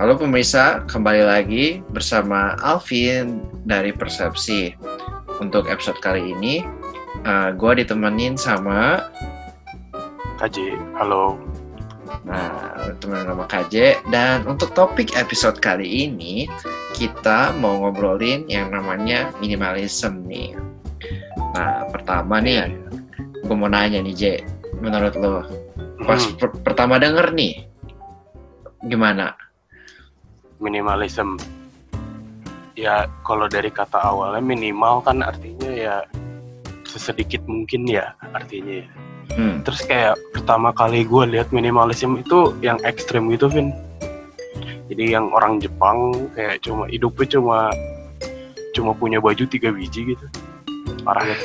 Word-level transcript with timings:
Halo 0.00 0.16
pemirsa, 0.16 0.84
kembali 0.88 1.22
lagi 1.24 1.66
bersama 1.92 2.56
Alvin 2.60 3.44
dari 3.64 3.92
Persepsi. 3.92 4.72
Untuk 5.40 5.66
episode 5.66 5.98
kali 5.98 6.32
ini, 6.32 6.62
uh, 7.26 7.50
gue 7.52 7.82
ditemenin 7.82 8.38
sama 8.38 9.02
KJ, 10.38 10.78
halo. 10.96 11.36
Nah, 12.22 12.94
teman 13.02 13.26
nama 13.26 13.44
KJ. 13.44 14.06
Dan 14.08 14.46
untuk 14.46 14.70
topik 14.72 15.18
episode 15.18 15.58
kali 15.58 16.06
ini, 16.08 16.46
kita 16.94 17.52
mau 17.58 17.82
ngobrolin 17.82 18.46
yang 18.46 18.70
namanya 18.70 19.34
minimalism 19.42 20.22
nih. 20.28 20.54
Nah, 21.52 21.90
pertama 21.90 22.38
nih, 22.38 22.70
gue 23.42 23.54
mau 23.56 23.68
nanya 23.68 23.98
nih, 24.00 24.14
J. 24.14 24.22
Menurut 24.78 25.14
lo, 25.18 25.42
pas 26.06 26.18
Hmm, 26.22 26.34
per- 26.38 26.58
pertama 26.62 26.98
denger 27.02 27.34
nih, 27.34 27.66
gimana? 28.86 29.34
Minimalism. 30.62 31.36
Ya, 32.72 33.10
kalau 33.26 33.50
dari 33.50 33.68
kata 33.68 34.00
awalnya 34.00 34.40
minimal 34.40 35.04
kan 35.04 35.20
artinya 35.20 35.68
ya 35.68 35.96
sesedikit 36.88 37.44
mungkin 37.44 37.84
ya 37.84 38.16
artinya 38.32 38.80
ya. 38.80 38.86
Hmm, 39.32 39.64
Terus 39.64 39.80
kayak 39.88 40.14
pertama 40.36 40.76
kali 40.76 41.08
gue 41.08 41.24
lihat 41.36 41.52
minimalism 41.56 42.20
itu 42.20 42.52
yang 42.60 42.76
ekstrim 42.84 43.32
gitu, 43.32 43.48
Vin. 43.48 43.72
Jadi 44.92 45.16
yang 45.16 45.32
orang 45.32 45.56
Jepang 45.56 46.12
kayak 46.36 46.60
cuma 46.60 46.84
hidupnya 46.84 47.26
cuma 47.38 47.58
cuma 48.76 48.92
punya 48.92 49.24
baju 49.24 49.44
tiga 49.48 49.72
biji 49.72 50.12
gitu. 50.16 50.26
Parah 51.00 51.24
ya. 51.24 51.38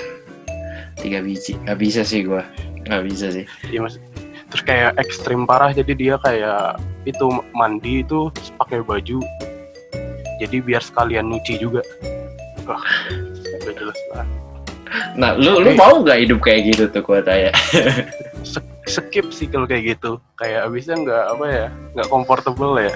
tiga 1.00 1.24
biji. 1.24 1.56
Gak 1.64 1.80
bisa 1.80 2.04
sih 2.04 2.28
gue. 2.28 2.44
Gak 2.88 3.04
bisa 3.08 3.32
sih. 3.32 3.48
Iya 3.72 3.88
mas. 3.88 3.96
Terus 4.52 4.64
kayak 4.64 4.92
ekstrim 5.00 5.48
parah 5.48 5.72
jadi 5.72 5.94
dia 5.96 6.16
kayak 6.20 6.76
itu 7.08 7.26
mandi 7.56 8.04
itu 8.04 8.28
pakai 8.60 8.84
baju. 8.84 9.20
Jadi 10.38 10.58
biar 10.62 10.84
sekalian 10.84 11.32
nyuci 11.32 11.58
juga. 11.58 11.82
Gak 12.68 13.74
jelas 13.74 13.98
banget. 14.14 14.28
Nah, 15.20 15.36
lu 15.36 15.60
lu 15.60 15.76
mau 15.76 16.00
nggak 16.00 16.20
hidup 16.28 16.40
kayak 16.40 16.72
gitu 16.76 16.84
tuh 16.88 17.04
gue 17.04 17.20
tanya? 17.24 17.52
Skip 18.88 19.36
sih 19.36 19.52
kalau 19.52 19.68
kayak 19.68 19.98
gitu. 19.98 20.16
Kayak 20.40 20.72
abisnya 20.72 20.96
nggak 20.96 21.24
apa 21.36 21.46
ya, 21.48 21.66
nggak 21.98 22.08
comfortable 22.08 22.80
ya. 22.80 22.94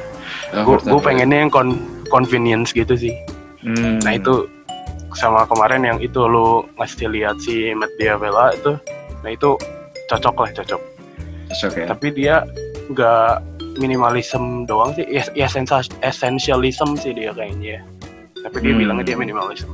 Oh, 0.56 0.64
Gue 0.64 0.78
gue 0.80 1.02
pengennya 1.03 1.44
yang 1.48 1.52
con- 1.52 1.84
convenience 2.08 2.72
gitu 2.72 2.96
sih. 2.96 3.12
Hmm. 3.59 4.00
Nah 4.00 4.16
itu 4.16 4.48
sama 5.20 5.44
kemarin 5.52 5.84
yang 5.84 6.00
itu 6.00 6.23
lu 6.23 6.64
ngasih 6.80 7.12
lihat 7.12 7.36
si 7.44 7.75
Matt 7.75 7.92
Diavela 8.00 8.56
itu, 8.56 8.80
nah 9.20 9.30
itu 9.36 9.59
cocok 10.08 10.36
lah 10.48 10.50
cocok. 10.56 10.81
Cocok 11.52 11.72
ya. 11.75 11.86
tapi 11.92 12.08
dia 12.16 12.36
nggak 12.88 13.50
minimalism 13.80 14.67
doang 14.67 14.91
sih. 14.97 15.05
Ya, 15.08 15.23
ya 15.36 15.47
essentialism 16.03 16.97
sih 17.00 17.16
dia 17.16 17.31
kayaknya. 17.31 17.83
Tapi 18.41 18.58
dia 18.59 18.73
Hmm. 18.73 18.81
bilangnya 18.81 19.05
dia 19.13 19.17
minimalism. 19.17 19.72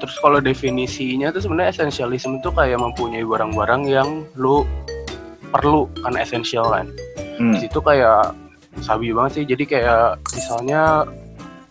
Terus 0.00 0.16
kalau 0.24 0.40
definisinya 0.40 1.28
tuh 1.28 1.44
sebenarnya 1.44 1.76
essentialism 1.76 2.40
itu 2.40 2.48
kayak 2.50 2.80
mempunyai 2.80 3.20
barang-barang 3.22 3.82
yang 3.84 4.24
lu 4.34 4.64
perlu 5.52 5.86
kan 6.02 6.16
esensial 6.16 6.66
kan. 6.70 6.88
Hmm. 7.40 7.56
di 7.56 7.64
situ 7.64 7.80
kayak 7.80 8.36
sabi 8.84 9.16
banget 9.16 9.40
sih. 9.40 9.44
Jadi 9.48 9.64
kayak 9.64 10.20
misalnya 10.36 11.08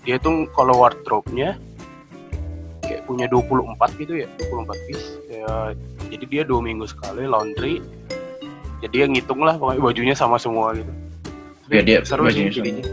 dia 0.01 0.17
tuh 0.17 0.49
kalau 0.57 0.81
wardrobe-nya 0.81 1.61
kayak 2.81 3.05
punya 3.05 3.29
24 3.29 3.93
gitu 4.01 4.17
ya 4.17 4.27
24 4.49 4.73
piece. 4.89 5.21
Ya 5.29 5.77
jadi 6.09 6.25
dia 6.25 6.41
dua 6.41 6.65
minggu 6.65 6.89
sekali 6.89 7.29
laundry 7.29 7.85
jadi 8.79 8.93
dia 8.93 9.05
ngitung 9.11 9.43
lah 9.43 9.59
pokoknya 9.59 9.81
bajunya 9.83 10.15
sama 10.15 10.39
semua 10.39 10.71
gitu. 10.75 10.91
Biar 11.67 11.83
dia 11.85 11.99
seru 12.01 12.25
sih 12.31 12.47
jadinya. 12.49 12.83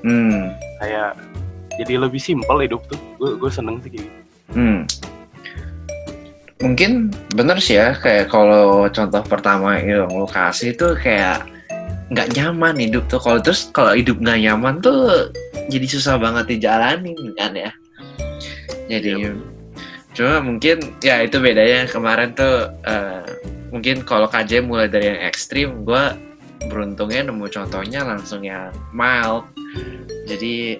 Hmm. 0.00 0.56
kayak 0.80 1.12
jadi 1.76 2.00
lebih 2.00 2.16
simpel 2.16 2.56
hidup 2.64 2.80
tuh. 2.88 2.96
Gue 3.20 3.36
gue 3.36 3.50
seneng 3.52 3.78
sih 3.84 3.92
kayak 3.92 4.08
gitu. 4.08 4.20
Hmm. 4.56 4.80
Mungkin 6.60 7.12
bener 7.36 7.56
sih 7.60 7.76
ya 7.76 7.96
kayak 7.96 8.32
kalau 8.32 8.88
contoh 8.88 9.22
pertama 9.24 9.80
yang 9.80 10.08
lo 10.08 10.28
kasih 10.28 10.76
tuh 10.76 10.96
kayak 10.96 11.44
nggak 12.12 12.32
nyaman 12.36 12.76
hidup 12.80 13.04
tuh. 13.12 13.20
Kalau 13.20 13.38
terus 13.44 13.68
kalau 13.72 13.92
hidup 13.92 14.16
nggak 14.20 14.40
nyaman 14.40 14.80
tuh 14.80 15.32
jadi 15.68 15.86
susah 15.86 16.16
banget 16.16 16.56
dijalanin 16.56 17.16
kan 17.36 17.52
ya. 17.52 17.72
Jadi 18.90 19.22
Iya, 19.22 19.32
cuma 20.18 20.42
mungkin 20.42 20.82
ya 20.98 21.22
itu 21.22 21.38
bedanya 21.38 21.86
kemarin 21.86 22.34
tuh 22.34 22.74
eh, 22.82 23.22
mungkin 23.70 24.02
kalau 24.02 24.26
KJ 24.26 24.66
mulai 24.66 24.90
dari 24.90 25.14
yang 25.14 25.22
ekstrim 25.26 25.68
gue 25.86 26.04
beruntungnya 26.68 27.30
nemu 27.30 27.48
contohnya 27.48 28.04
langsung 28.04 28.44
yang 28.44 28.70
mild. 28.92 29.48
Jadi 30.28 30.76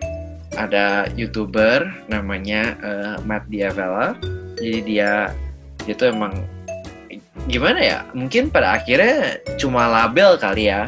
ada 0.59 1.07
youtuber 1.15 1.87
namanya 2.11 2.75
eh, 2.83 3.15
Matt 3.23 3.47
Diavela 3.47 4.19
jadi 4.59 4.79
dia 4.85 5.95
tuh 5.97 6.13
emang 6.13 6.35
gimana 7.49 7.81
ya 7.81 7.99
mungkin 8.13 8.53
pada 8.53 8.77
akhirnya 8.79 9.41
cuma 9.57 9.89
label 9.89 10.37
kali 10.37 10.69
ya 10.69 10.85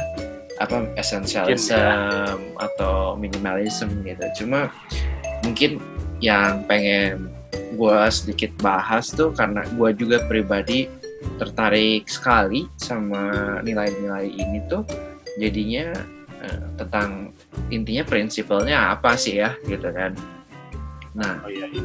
apa 0.60 0.86
essentialism 0.94 2.38
atau 2.60 3.18
minimalism 3.18 3.88
gitu. 4.06 4.44
Cuma 4.44 4.70
mungkin 5.42 5.82
yang 6.22 6.62
pengen 6.70 7.32
gue 7.74 7.98
sedikit 8.12 8.52
bahas 8.62 9.10
tuh 9.10 9.34
karena 9.34 9.64
gue 9.74 9.90
juga 9.96 10.22
pribadi 10.28 10.86
tertarik 11.38 12.06
sekali 12.06 12.66
sama 12.78 13.58
nilai-nilai 13.62 14.28
ini 14.30 14.62
tuh 14.70 14.86
jadinya 15.38 15.92
eh, 16.42 16.62
tentang 16.78 17.32
intinya 17.72 18.04
prinsipalnya 18.04 18.94
apa 18.94 19.16
sih 19.16 19.40
ya 19.40 19.56
gitu 19.66 19.88
kan. 19.90 20.14
Nah 21.16 21.42
oh 21.44 21.50
iya, 21.50 21.68
iya. 21.68 21.82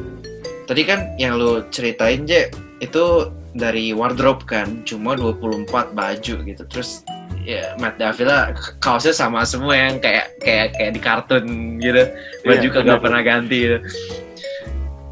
tadi 0.68 0.82
kan 0.84 1.16
yang 1.16 1.36
lu 1.36 1.64
ceritain 1.72 2.28
Je 2.28 2.52
itu 2.78 3.32
dari 3.56 3.90
wardrobe 3.90 4.44
kan 4.44 4.84
cuma 4.84 5.16
24 5.16 5.96
baju 5.96 6.34
gitu. 6.44 6.62
Terus 6.68 7.02
ya 7.48 7.72
Matt 7.80 7.96
Davila 7.96 8.52
kaosnya 8.78 9.16
sama 9.16 9.42
semua 9.48 9.72
yang 9.74 9.96
kayak 9.98 10.36
kayak 10.44 10.76
kayak 10.76 10.92
di 10.92 11.00
kartun 11.00 11.44
gitu. 11.80 12.04
Baju 12.44 12.66
Iya, 12.68 12.74
kagak 12.74 13.00
pernah 13.00 13.22
ganti 13.24 13.56
gitu. 13.64 13.78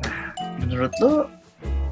Nah, 0.05 0.21
menurut 0.61 0.93
lu 1.01 1.13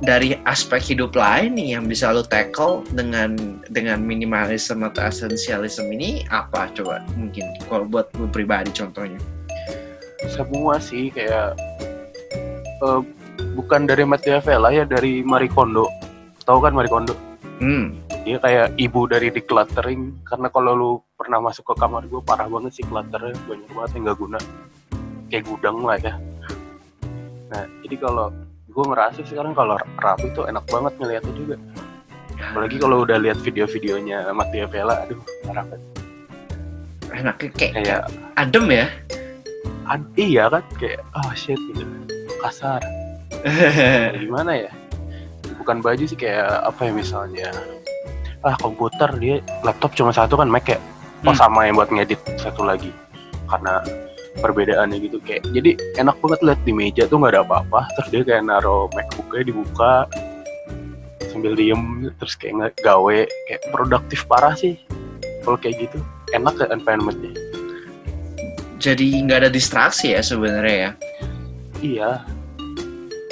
dari 0.05 0.37
aspek 0.45 0.95
hidup 0.95 1.17
lain 1.17 1.57
nih 1.57 1.77
yang 1.77 1.89
bisa 1.89 2.13
lu 2.13 2.21
tackle 2.21 2.85
dengan 2.93 3.61
dengan 3.73 4.05
minimalism 4.05 4.85
atau 4.85 5.09
esensialism 5.09 5.89
ini 5.91 6.29
apa? 6.29 6.69
Coba 6.77 7.01
mungkin 7.17 7.49
kalau 7.67 7.89
buat 7.89 8.13
lu 8.21 8.29
pribadi 8.29 8.71
contohnya. 8.71 9.19
Semua 10.29 10.77
sih 10.81 11.09
kayak 11.09 11.57
eh, 12.85 13.01
bukan 13.57 13.89
dari 13.89 14.05
Matt 14.05 14.29
Diavela 14.29 14.71
ya 14.71 14.85
dari 14.85 15.25
Marie 15.25 15.51
Kondo. 15.51 15.89
Tahu 16.45 16.59
kan 16.61 16.77
Marie 16.77 16.93
Kondo? 16.93 17.17
Hmm. 17.59 17.97
Dia 18.25 18.41
kayak 18.41 18.77
ibu 18.81 19.09
dari 19.09 19.29
decluttering. 19.33 20.25
Karena 20.25 20.49
kalau 20.53 20.73
lu 20.77 20.91
pernah 21.17 21.41
masuk 21.41 21.73
ke 21.73 21.75
kamar 21.81 22.09
gue 22.09 22.21
parah 22.25 22.49
banget 22.49 22.77
sih 22.81 22.85
clutternya. 22.85 23.37
Banyak 23.49 23.71
banget 23.73 23.91
yang 23.97 24.03
nggak 24.09 24.19
guna. 24.21 24.39
Kayak 25.33 25.45
gudang 25.49 25.79
lah 25.81 25.97
ya. 26.01 26.15
Nah 27.53 27.65
jadi 27.85 27.97
kalau 28.01 28.29
gue 28.75 28.85
ngerasa 28.91 29.23
sekarang 29.23 29.55
kalau 29.55 29.79
rapi 30.03 30.27
tuh 30.35 30.51
enak 30.51 30.67
banget 30.67 30.93
ngeliatnya 30.99 31.35
juga. 31.39 31.57
Apalagi 32.35 32.77
kalau 32.83 33.07
udah 33.07 33.23
lihat 33.23 33.39
video-videonya 33.39 34.35
Matia 34.35 34.67
Vela 34.67 35.07
aduh 35.07 35.23
parah 35.47 35.63
banget. 35.71 35.81
Enaknya 37.15 37.49
kayak, 37.55 37.55
kayak 37.55 37.73
kayak 37.79 38.03
adem 38.35 38.67
ya? 38.75 38.87
Ad- 39.87 40.13
iya 40.19 40.45
kan 40.51 40.65
kayak 40.83 41.01
oh 41.15 41.31
shit 41.39 41.61
gitu. 41.71 41.87
Kasar. 42.43 42.83
Gimana 44.19 44.67
ya? 44.67 44.71
Bukan 45.63 45.79
baju 45.79 46.05
sih 46.05 46.19
kayak 46.19 46.67
apa 46.67 46.91
ya 46.91 46.93
misalnya 46.93 47.49
ah 48.45 48.59
komputer 48.61 49.09
dia 49.23 49.41
laptop 49.65 49.95
cuma 49.97 50.11
satu 50.11 50.35
kan 50.37 50.51
Mac 50.51 50.67
ya? 50.67 50.77
Oh 51.25 51.33
Hmm. 51.33 51.39
sama 51.39 51.65
yang 51.65 51.79
buat 51.79 51.89
ngedit 51.89 52.19
satu 52.37 52.67
lagi. 52.67 52.91
Karena 53.49 53.79
perbedaannya 54.35 54.99
gitu 55.01 55.19
kayak 55.21 55.47
jadi 55.51 55.75
enak 55.97 56.17
banget 56.19 56.41
lihat 56.43 56.61
di 56.63 56.73
meja 56.73 57.03
tuh 57.05 57.19
nggak 57.19 57.33
ada 57.33 57.43
apa-apa 57.43 57.81
terus 57.95 58.09
dia 58.11 58.23
kayak 58.25 58.43
naro 58.45 58.87
MacBooknya 58.91 59.43
dibuka 59.47 59.93
sambil 61.29 61.55
diem 61.55 61.83
terus 62.17 62.35
kayak 62.35 62.55
nge- 62.55 62.79
gawe 62.81 63.19
kayak 63.49 63.61
produktif 63.71 64.27
parah 64.27 64.55
sih 64.55 64.79
kalau 65.43 65.57
kayak 65.57 65.87
gitu 65.87 65.99
enak 66.31 66.55
ya 66.57 66.67
environmentnya 66.69 67.35
jadi 68.77 69.07
nggak 69.23 69.39
ada 69.47 69.51
distraksi 69.51 70.13
ya 70.13 70.21
sebenarnya 70.21 70.77
ya 70.81 70.93
Iya. 71.85 72.25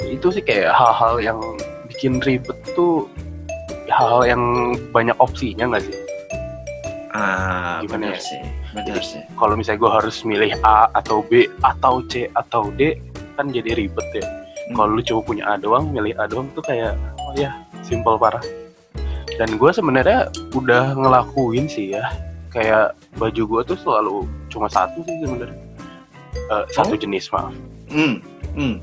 Itu 0.05 0.29
sih 0.29 0.45
kayak 0.45 0.69
hal-hal 0.69 1.17
yang 1.17 1.39
bikin 1.89 2.21
ribet 2.21 2.53
tuh 2.77 3.09
hal-hal 3.89 4.29
yang 4.29 4.41
banyak 4.93 5.17
opsinya 5.17 5.73
nggak 5.73 5.89
sih? 5.89 5.97
ah 7.13 7.81
Gimana 7.81 8.13
benar 8.13 8.13
ya? 8.13 8.21
sih 8.21 8.41
benar 8.73 8.99
sih 9.05 9.21
Kalau 9.37 9.53
misalnya 9.53 9.79
gue 9.85 9.91
harus 10.01 10.17
milih 10.25 10.51
A 10.65 10.89
atau 10.97 11.21
B 11.25 11.45
atau 11.61 12.01
C 12.09 12.27
atau 12.33 12.73
D 12.73 12.97
kan 13.37 13.49
jadi 13.49 13.73
ribet 13.73 14.05
ya. 14.13 14.25
Hmm. 14.25 14.75
Kalau 14.77 14.89
lu 14.97 15.01
cuma 15.01 15.21
punya 15.25 15.43
A 15.49 15.57
doang, 15.57 15.89
milih 15.89 16.13
A 16.21 16.29
doang 16.29 16.49
tuh 16.53 16.61
kayak 16.65 16.93
oh 17.17 17.33
ya 17.33 17.53
simple 17.81 18.17
parah. 18.17 18.41
Dan 19.37 19.57
gue 19.57 19.71
sebenarnya 19.73 20.29
udah 20.53 20.93
ngelakuin 20.93 21.65
sih 21.65 21.97
ya 21.97 22.05
kayak 22.53 22.93
baju 23.17 23.43
gue 23.49 23.61
tuh 23.73 23.77
selalu 23.81 24.29
cuma 24.53 24.69
satu 24.69 25.01
sih 25.01 25.17
sebenarnya 25.25 25.57
satu 26.69 26.93
Oh? 26.93 26.99
jenis 27.01 27.27
maaf 27.33 27.53
Hmm, 27.93 28.25
hmm, 28.57 28.81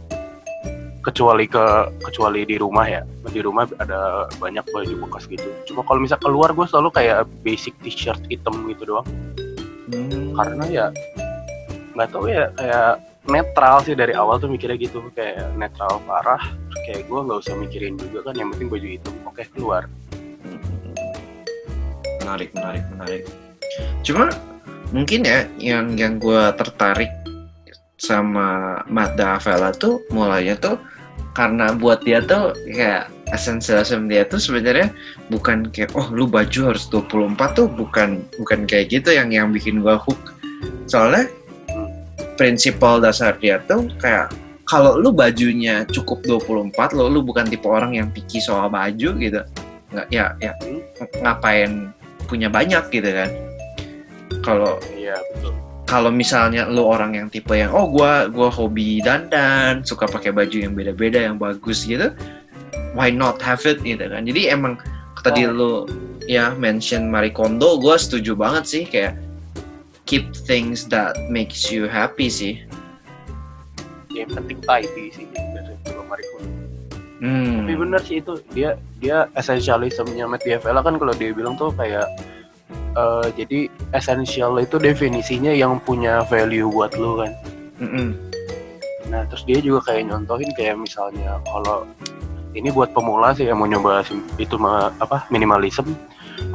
kecuali 1.02 1.50
ke 1.50 1.64
kecuali 1.98 2.46
di 2.46 2.54
rumah 2.62 2.86
ya 2.86 3.02
di 3.26 3.42
rumah 3.42 3.66
ada 3.82 4.30
banyak 4.38 4.62
baju 4.70 4.94
bekas 5.06 5.26
gitu 5.26 5.50
cuma 5.66 5.82
kalau 5.82 5.98
misal 5.98 6.18
keluar 6.22 6.54
gue 6.54 6.66
selalu 6.70 6.94
kayak 6.94 7.26
basic 7.42 7.74
t-shirt 7.82 8.20
hitam 8.30 8.54
gitu 8.70 8.86
doang 8.86 9.06
hmm. 9.90 10.32
karena 10.38 10.64
ya 10.70 10.86
nggak 11.94 12.08
tahu 12.14 12.30
ya 12.30 12.48
kayak 12.54 13.02
netral 13.28 13.82
sih 13.84 13.92
dari 13.92 14.16
awal 14.16 14.40
tuh 14.40 14.48
mikirnya 14.48 14.78
gitu. 14.80 15.04
Kayak 15.12 15.52
netral 15.58 16.00
parah 16.08 16.40
kayak 16.86 17.06
gue 17.06 17.20
nggak 17.20 17.40
usah 17.42 17.54
mikirin 17.58 17.94
juga 18.00 18.30
kan 18.30 18.34
yang 18.38 18.48
penting 18.54 18.68
baju 18.70 18.86
hitam 18.86 19.14
oke 19.26 19.42
keluar. 19.52 19.84
Menarik 22.24 22.50
menarik 22.56 22.84
menarik. 22.94 23.22
Cuma 24.06 24.30
mungkin 24.90 25.26
ya 25.26 25.46
yang 25.60 25.94
yang 25.94 26.18
gue 26.18 26.42
tertarik 26.58 27.10
sama 28.00 28.80
Mazda 28.88 29.36
Avella 29.36 29.70
tuh 29.76 30.00
mulainya 30.08 30.56
tuh 30.56 30.80
karena 31.34 31.70
buat 31.74 32.02
dia 32.02 32.18
tuh 32.24 32.54
kayak 32.66 33.10
essentialism 33.30 34.10
dia 34.10 34.26
tuh 34.26 34.42
sebenarnya 34.42 34.90
bukan 35.30 35.70
kayak 35.70 35.94
oh 35.94 36.10
lu 36.10 36.26
baju 36.26 36.74
harus 36.74 36.90
24 36.90 37.38
tuh 37.54 37.66
bukan 37.70 38.26
bukan 38.34 38.66
kayak 38.66 38.90
gitu 38.90 39.14
yang 39.14 39.30
yang 39.30 39.54
bikin 39.54 39.82
gua 39.82 39.98
hook. 39.98 40.18
Soalnya 40.90 41.30
prinsipal 42.34 42.98
dasar 42.98 43.38
dia 43.38 43.62
tuh 43.70 43.86
kayak 44.02 44.34
kalau 44.66 44.98
lu 44.98 45.10
bajunya 45.10 45.82
cukup 45.90 46.22
24 46.22 46.94
lo 46.94 47.10
lu 47.10 47.20
bukan 47.22 47.46
tipe 47.46 47.66
orang 47.66 47.94
yang 47.98 48.08
picky 48.10 48.42
soal 48.42 48.70
baju 48.70 49.10
gitu. 49.18 49.42
Nggak 49.90 50.06
ya 50.10 50.34
ya 50.42 50.52
ngapain 51.22 51.94
punya 52.26 52.50
banyak 52.50 52.86
gitu 52.90 53.10
kan. 53.10 53.30
Kalau 54.42 54.78
iya 54.94 55.18
kalau 55.90 56.14
misalnya 56.14 56.70
lu 56.70 56.86
orang 56.86 57.18
yang 57.18 57.26
tipe 57.26 57.50
yang 57.50 57.74
oh 57.74 57.90
gua 57.90 58.30
gua 58.30 58.46
hobi 58.46 59.02
dandan 59.02 59.82
suka 59.82 60.06
pakai 60.06 60.30
baju 60.30 60.54
yang 60.54 60.78
beda-beda 60.78 61.18
yang 61.18 61.34
bagus 61.34 61.82
gitu 61.82 62.14
why 62.94 63.10
not 63.10 63.42
have 63.42 63.66
it 63.66 63.82
gitu 63.82 64.06
kan 64.06 64.22
jadi 64.22 64.54
emang 64.54 64.78
tadi 65.26 65.50
Oh. 65.50 65.52
lu 65.52 65.72
ya 66.30 66.54
mention 66.54 67.10
Marie 67.10 67.34
Kondo 67.34 67.82
gua 67.82 67.98
setuju 67.98 68.38
banget 68.38 68.64
sih 68.70 68.82
kayak 68.86 69.18
keep 70.06 70.30
things 70.46 70.86
that 70.86 71.18
makes 71.26 71.74
you 71.74 71.90
happy 71.90 72.30
sih 72.30 72.62
yang 74.14 74.30
penting 74.30 74.62
tidy 74.62 75.10
sih 75.10 75.26
dari 75.34 75.74
kalau 75.82 76.06
Mariko 76.06 76.38
hmm. 77.18 77.66
tapi 77.66 77.74
bener 77.74 78.00
sih 78.06 78.22
itu 78.22 78.38
dia 78.54 78.78
dia 79.02 79.26
essentialismnya 79.34 80.30
Matt 80.30 80.46
Diavela 80.46 80.86
kan 80.86 81.02
kalau 81.02 81.14
dia 81.18 81.34
bilang 81.34 81.58
tuh 81.58 81.74
kayak 81.74 82.06
eh, 82.96 83.26
jadi 83.36 83.58
essential 83.94 84.58
itu 84.58 84.78
definisinya 84.78 85.50
yang 85.50 85.78
punya 85.82 86.24
value 86.26 86.70
buat 86.70 86.94
lu 86.98 87.20
kan 87.20 87.32
Mm-mm. 87.80 88.12
Nah, 89.10 89.26
terus 89.26 89.42
dia 89.42 89.58
juga 89.58 89.90
kayak 89.90 90.06
nyontohin 90.06 90.54
kayak 90.54 90.78
misalnya 90.78 91.42
kalau 91.50 91.82
ini 92.54 92.70
buat 92.70 92.94
pemula 92.94 93.34
sih 93.34 93.50
yang 93.50 93.58
mau 93.58 93.66
nyoba 93.66 94.06
itu 94.38 94.54
ma- 94.54 94.94
apa 95.02 95.26
minimalism. 95.34 95.86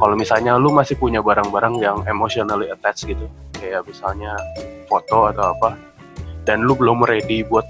Kalau 0.00 0.16
misalnya 0.16 0.56
lu 0.56 0.72
masih 0.72 0.96
punya 0.96 1.20
barang-barang 1.20 1.78
yang 1.78 2.00
emotionally 2.08 2.72
attached 2.72 3.06
gitu, 3.06 3.28
kayak 3.60 3.84
misalnya 3.86 4.34
foto 4.90 5.30
atau 5.30 5.52
apa, 5.52 5.78
dan 6.42 6.64
lu 6.66 6.74
belum 6.74 7.06
ready 7.06 7.46
buat 7.46 7.64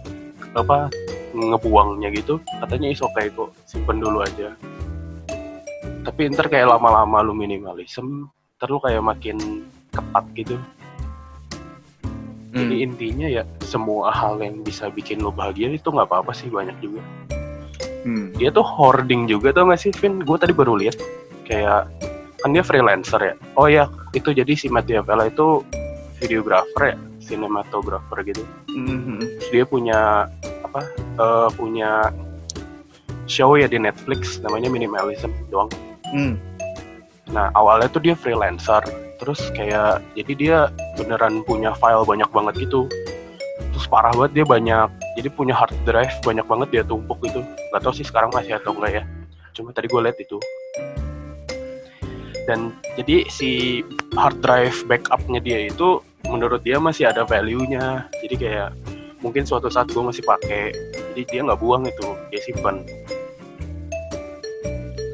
apa 0.56 0.88
ngebuangnya 1.36 2.08
gitu, 2.16 2.40
katanya 2.64 2.88
is 2.88 3.04
okay 3.04 3.28
kok, 3.28 3.52
simpen 3.68 4.00
dulu 4.00 4.24
aja. 4.24 4.54
Tapi 6.08 6.32
ntar 6.32 6.48
kayak 6.48 6.72
lama-lama 6.72 7.20
lu 7.20 7.36
minimalism, 7.36 8.30
ntar 8.56 8.73
lu 8.73 8.81
kayak 8.81 9.05
makin 9.05 9.37
ketat 9.93 10.25
gitu. 10.32 10.56
Jadi 12.56 12.73
Hmm. 12.73 12.87
intinya 12.88 13.29
ya 13.29 13.44
semua 13.61 14.08
hal 14.08 14.41
yang 14.41 14.64
bisa 14.64 14.88
bikin 14.88 15.20
lo 15.20 15.29
bahagia 15.29 15.69
itu 15.69 15.85
nggak 15.93 16.08
apa-apa 16.08 16.32
sih 16.32 16.49
banyak 16.49 16.73
juga. 16.81 17.05
Hmm. 18.08 18.32
Dia 18.32 18.49
tuh 18.49 18.64
hoarding 18.64 19.29
juga 19.29 19.53
tau 19.53 19.69
gak 19.69 19.76
sih 19.76 19.93
Vin? 20.00 20.25
Gue 20.25 20.41
tadi 20.41 20.56
baru 20.56 20.73
lihat 20.81 20.97
kayak 21.44 21.85
kan 22.41 22.49
dia 22.56 22.64
freelancer 22.64 23.20
ya. 23.20 23.35
Oh 23.61 23.69
ya 23.69 23.93
itu 24.17 24.32
jadi 24.32 24.49
si 24.56 24.73
Matt 24.73 24.88
Diavela 24.88 25.29
itu 25.29 25.61
videographer 26.17 26.97
ya, 26.97 26.97
cinematographer 27.20 28.25
gitu. 28.25 28.41
Terus 28.73 29.49
dia 29.52 29.64
punya 29.69 30.32
apa? 30.64 30.81
eh, 31.20 31.49
punya 31.61 32.09
show 33.29 33.52
ya 33.61 33.69
di 33.69 33.76
Netflix 33.76 34.41
namanya 34.41 34.73
Minimalism 34.73 35.29
doang. 35.52 35.69
Hmm. 36.09 36.41
Nah 37.31 37.50
awalnya 37.58 37.90
tuh 37.90 38.02
dia 38.02 38.14
freelancer, 38.14 38.82
terus 39.19 39.40
kayak 39.52 40.02
jadi 40.14 40.32
dia 40.37 40.58
beneran 40.94 41.43
punya 41.43 41.75
file 41.75 42.06
banyak 42.06 42.31
banget 42.31 42.69
gitu. 42.69 42.87
Terus 43.75 43.87
parah 43.93 44.12
banget 44.17 44.43
dia 44.43 44.46
banyak, 44.49 44.88
jadi 45.20 45.28
punya 45.32 45.52
hard 45.52 45.75
drive 45.84 46.14
banyak 46.25 46.46
banget 46.49 46.69
dia 46.73 46.82
tumpuk 46.87 47.20
gitu. 47.26 47.44
Gak 47.75 47.82
tau 47.84 47.93
sih 47.93 48.06
sekarang 48.06 48.32
masih 48.32 48.56
atau 48.56 48.73
enggak 48.73 49.00
ya. 49.00 49.02
Cuma 49.52 49.73
tadi 49.73 49.88
gue 49.88 50.00
lihat 50.00 50.17
itu. 50.17 50.38
Dan 52.46 52.73
jadi 52.94 53.26
si 53.26 53.82
hard 54.14 54.38
drive 54.38 54.78
backupnya 54.87 55.43
dia 55.43 55.58
itu 55.67 55.99
menurut 56.31 56.62
dia 56.62 56.78
masih 56.78 57.11
ada 57.11 57.26
value-nya. 57.26 58.06
Jadi 58.23 58.34
kayak 58.38 58.70
mungkin 59.19 59.43
suatu 59.43 59.67
saat 59.67 59.90
gue 59.90 60.02
masih 60.05 60.23
pakai, 60.23 60.70
jadi 61.12 61.23
dia 61.26 61.40
nggak 61.43 61.58
buang 61.58 61.88
itu, 61.88 62.06
dia 62.31 62.40
simpan. 62.46 62.87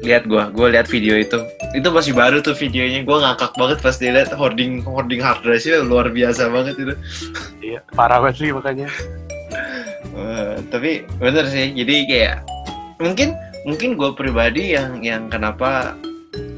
Lihat 0.03 0.27
gua 0.27 0.51
gua 0.51 0.69
lihat 0.69 0.91
video 0.91 1.15
itu. 1.15 1.39
Itu 1.73 1.89
masih 1.89 2.13
baru 2.13 2.43
tuh 2.43 2.53
videonya. 2.53 3.01
Gua 3.07 3.23
ngakak 3.23 3.55
banget 3.55 3.79
pas 3.79 3.95
dilihat 3.97 4.35
hoarding 4.35 4.83
hoarding 4.83 5.23
hard 5.23 5.41
drive 5.41 5.63
nya 5.63 5.81
luar 5.81 6.11
biasa 6.11 6.51
banget 6.51 6.75
itu. 6.77 6.93
Iya, 7.63 7.79
parah 7.95 8.19
banget 8.19 8.43
sih 8.43 8.51
makanya. 8.51 8.91
Eh, 10.13 10.53
tapi 10.69 11.07
bener 11.17 11.49
sih. 11.49 11.73
Jadi 11.73 11.95
kayak 12.05 12.45
mungkin 13.01 13.33
mungkin 13.65 13.95
gue 13.97 14.11
pribadi 14.13 14.75
yang 14.77 15.01
yang 15.01 15.31
kenapa 15.31 15.97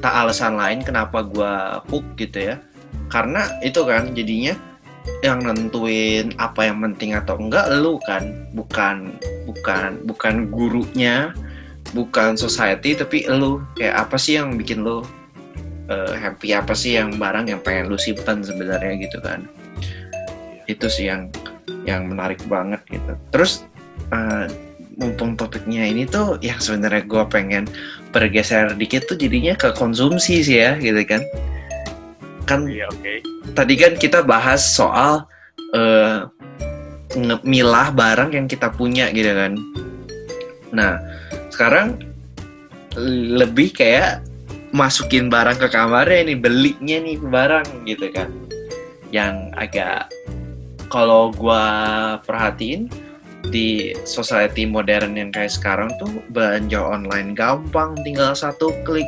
tak 0.04 0.14
alasan 0.14 0.60
lain 0.60 0.84
kenapa 0.84 1.24
gue 1.24 1.54
hook 1.88 2.06
gitu 2.20 2.52
ya. 2.52 2.56
Karena 3.08 3.48
itu 3.64 3.86
kan 3.88 4.12
jadinya 4.12 4.58
yang 5.22 5.46
nentuin 5.46 6.34
apa 6.42 6.66
yang 6.66 6.82
penting 6.82 7.16
atau 7.16 7.40
enggak 7.40 7.70
lu 7.80 7.96
kan. 8.04 8.28
Bukan 8.52 9.16
bukan 9.48 10.04
bukan 10.04 10.52
gurunya 10.52 11.32
bukan 11.96 12.36
society 12.36 12.92
tapi 12.94 13.24
lu 13.32 13.64
kayak 13.80 13.96
apa 14.06 14.20
sih 14.20 14.36
yang 14.36 14.60
bikin 14.60 14.84
lu 14.84 15.00
eh, 15.88 16.14
happy 16.14 16.52
apa 16.52 16.76
sih 16.76 17.00
yang 17.00 17.16
barang 17.16 17.48
yang 17.48 17.64
pengen 17.64 17.88
lu 17.88 17.96
simpan 17.96 18.44
sebenarnya 18.44 19.00
gitu 19.00 19.24
kan 19.24 19.48
itu 20.68 20.92
sih 20.92 21.08
yang 21.08 21.32
yang 21.86 22.10
menarik 22.10 22.42
banget 22.50 22.82
gitu. 22.90 23.14
Terus 23.30 23.64
eh, 24.10 24.50
mumpung 24.98 25.38
topiknya 25.38 25.86
ini 25.86 26.04
tuh 26.04 26.42
yang 26.42 26.58
sebenarnya 26.58 27.06
gue 27.06 27.24
pengen 27.30 27.64
bergeser 28.10 28.74
dikit 28.74 29.06
tuh 29.06 29.16
jadinya 29.16 29.54
ke 29.54 29.70
konsumsi 29.78 30.42
sih 30.42 30.58
ya 30.60 30.74
gitu 30.82 30.98
kan. 31.06 31.22
Kan 32.46 32.66
Iya, 32.70 32.90
oke. 32.90 33.14
tadi 33.54 33.74
kan 33.78 33.94
kita 33.96 34.26
bahas 34.26 34.62
soal 34.66 35.26
eh 35.78 36.26
nge- 37.14 37.46
milah 37.46 37.94
barang 37.94 38.34
yang 38.34 38.50
kita 38.50 38.74
punya 38.74 39.14
gitu 39.14 39.30
kan. 39.30 39.54
Nah, 40.74 40.98
sekarang 41.56 42.04
lebih 43.32 43.72
kayak 43.72 44.20
masukin 44.76 45.32
barang 45.32 45.56
ke 45.56 45.72
kamarnya 45.72 46.36
nih, 46.36 46.38
belinya 46.40 46.98
nih 47.00 47.18
barang 47.24 47.88
gitu 47.88 48.12
kan. 48.12 48.28
Yang 49.16 49.36
agak 49.56 50.12
kalau 50.92 51.32
gua 51.32 51.64
perhatiin 52.28 52.92
di 53.50 53.94
society 54.04 54.66
modern 54.66 55.16
yang 55.16 55.30
kayak 55.30 55.54
sekarang 55.54 55.90
tuh 56.02 56.10
belanja 56.34 56.82
online 56.82 57.38
gampang 57.38 57.94
tinggal 58.02 58.34
satu 58.34 58.74
klik 58.84 59.08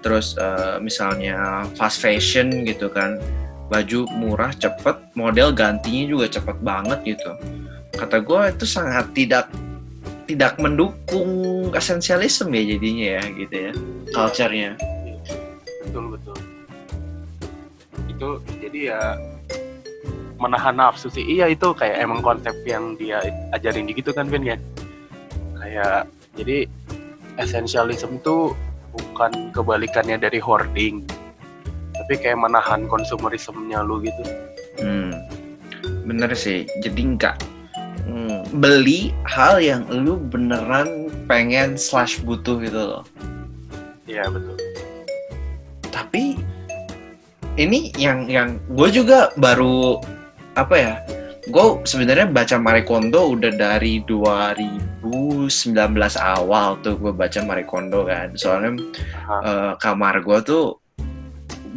terus 0.00 0.38
eh, 0.38 0.80
misalnya 0.80 1.66
fast 1.76 2.00
fashion 2.00 2.64
gitu 2.64 2.88
kan 2.88 3.20
baju 3.68 4.06
murah 4.14 4.54
cepet 4.54 4.96
model 5.18 5.50
gantinya 5.50 6.04
juga 6.06 6.26
cepet 6.30 6.56
banget 6.62 6.98
gitu 7.16 7.30
kata 7.96 8.22
gue 8.22 8.40
itu 8.54 8.64
sangat 8.68 9.10
tidak 9.12 9.50
tidak 10.26 10.58
mendukung 10.58 11.70
esensialisme 11.70 12.50
ya 12.50 12.76
jadinya 12.76 13.06
ya 13.18 13.22
gitu 13.38 13.56
ya 13.70 13.72
culture-nya. 14.10 14.70
Betul 15.86 16.04
betul. 16.18 16.38
Itu 18.10 18.28
jadi 18.58 18.78
ya 18.90 19.00
menahan 20.36 20.76
nafsu 20.76 21.08
sih. 21.08 21.22
Iya 21.22 21.48
itu 21.48 21.70
kayak 21.72 22.02
emang 22.02 22.20
konsep 22.20 22.52
yang 22.66 22.98
dia 22.98 23.22
ajarin 23.54 23.86
gitu 23.88 24.10
kan 24.10 24.26
Vin 24.26 24.44
ya. 24.44 24.58
Kayak 25.56 26.10
jadi 26.34 26.66
essentialism 27.38 28.18
tuh 28.26 28.52
bukan 28.92 29.54
kebalikannya 29.54 30.16
dari 30.16 30.40
hoarding 30.40 31.04
tapi 31.96 32.12
kayak 32.20 32.38
menahan 32.38 32.84
konsumerismenya 32.86 33.80
lu 33.82 34.04
gitu. 34.04 34.22
Hmm, 34.78 35.16
bener 36.04 36.30
sih. 36.36 36.68
Jadi 36.84 37.16
nggak 37.16 37.55
hmm, 38.06 38.62
beli 38.62 39.10
hal 39.26 39.58
yang 39.58 39.82
lu 39.90 40.16
beneran 40.16 41.10
pengen 41.26 41.74
slash 41.74 42.22
butuh 42.22 42.56
gitu 42.62 42.78
loh. 42.78 43.04
iya 44.06 44.24
betul 44.30 44.54
Tapi 45.90 46.38
ini 47.56 47.90
yang 47.96 48.28
yang 48.28 48.60
gue 48.72 48.88
juga 48.92 49.32
baru 49.40 49.98
apa 50.56 50.74
ya 50.76 50.94
gue 51.46 51.66
sebenarnya 51.86 52.26
baca 52.26 52.56
Marie 52.58 52.82
Kondo 52.82 53.38
udah 53.38 53.54
dari 53.54 54.02
2019 54.04 55.06
awal 56.18 56.74
tuh 56.82 56.98
gue 56.98 57.12
baca 57.14 57.40
Marie 57.46 57.68
Kondo 57.68 58.02
kan 58.02 58.34
soalnya 58.34 58.74
Aha. 59.30 59.38
eh, 59.46 59.72
kamar 59.78 60.26
gue 60.26 60.38
tuh 60.42 60.82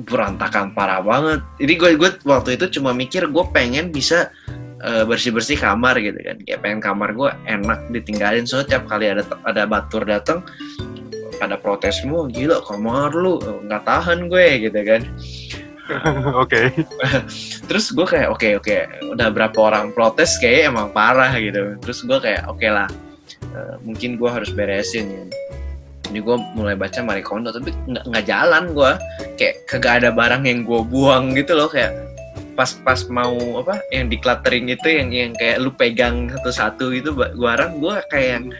berantakan 0.09 0.73
parah 0.73 1.03
banget 1.05 1.43
jadi 1.61 1.73
gue 1.75 1.89
gue 2.01 2.09
waktu 2.25 2.57
itu 2.57 2.79
cuma 2.79 2.97
mikir 2.97 3.29
gue 3.29 3.45
pengen 3.53 3.93
bisa 3.93 4.33
bersih 4.79 5.35
bersih 5.35 5.59
kamar 5.59 5.99
gitu 5.99 6.19
kan. 6.23 6.39
Kayak 6.43 6.59
pengen 6.63 6.79
kamar 6.79 7.11
gue 7.11 7.29
enak 7.47 7.79
ditinggalin. 7.91 8.47
Soalnya 8.47 8.77
tiap 8.77 8.83
kali 8.87 9.11
ada 9.11 9.23
ada 9.43 9.67
batur 9.67 10.07
datang 10.07 10.43
pada 11.39 11.55
protes 11.55 12.03
semua 12.03 12.27
gila 12.27 12.59
kamar 12.67 13.15
lu 13.15 13.39
nggak 13.39 13.83
tahan 13.83 14.27
gue 14.31 14.47
gitu 14.69 14.79
kan. 14.83 15.01
Oke. 16.43 16.69
terus 17.65 17.89
gue 17.89 18.05
kayak 18.05 18.29
oke 18.29 18.61
oke 18.61 18.77
udah 19.09 19.33
berapa 19.33 19.57
orang 19.57 19.89
protes 19.89 20.37
kayak 20.37 20.69
emang 20.69 20.93
parah 20.93 21.33
gitu. 21.39 21.75
Terus 21.81 22.05
gue 22.05 22.19
kayak 22.21 22.45
oke 22.45 22.67
lah 22.69 22.85
eh, 23.41 23.75
mungkin 23.81 24.15
gue 24.15 24.29
harus 24.29 24.53
beresin. 24.53 25.09
Ya. 25.09 25.25
jadi 26.09 26.25
gue 26.25 26.37
mulai 26.57 26.73
baca 26.73 27.05
Marie 27.05 27.21
Kondo 27.21 27.53
tapi 27.53 27.69
nggak 27.85 28.25
jalan 28.25 28.73
gue 28.73 28.91
kayak 29.37 29.69
kagak 29.69 30.01
ada 30.01 30.09
barang 30.09 30.41
yang 30.41 30.65
gue 30.65 30.81
buang 30.81 31.37
gitu 31.37 31.53
loh 31.53 31.69
kayak 31.69 31.93
pas 32.59 32.75
pas 32.83 32.99
mau 33.07 33.63
apa 33.63 33.79
yang 33.95 34.11
decluttering 34.11 34.67
itu 34.67 34.83
yang 34.91 35.15
yang 35.15 35.31
kayak 35.39 35.63
lu 35.63 35.71
pegang 35.71 36.27
satu-satu 36.27 36.91
itu 36.91 37.15
ba- 37.15 37.31
barang 37.31 37.79
gue 37.79 37.95
kayak 38.11 38.51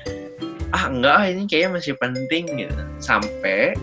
ah 0.72 0.86
enggak 0.86 1.16
ah, 1.18 1.26
ini 1.26 1.44
kayaknya 1.50 1.70
masih 1.82 1.94
penting 1.98 2.46
gitu. 2.56 2.84
Sampai 3.02 3.74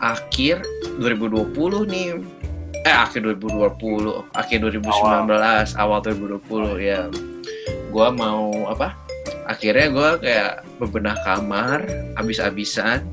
akhir 0.00 0.60
2020 1.00 1.50
nih. 1.88 2.08
Eh 2.80 2.96
akhir 2.96 3.28
2020 3.28 4.24
akhir 4.32 4.58
2019 4.64 5.76
awal, 5.76 5.98
2020 6.00 6.80
ya. 6.80 7.08
Gua 7.92 8.08
mau 8.12 8.68
apa 8.68 8.96
akhirnya 9.48 9.88
gua 9.92 10.10
kayak 10.16 10.64
bebenah 10.80 11.16
kamar 11.24 11.84
habis-habisan. 12.16 13.04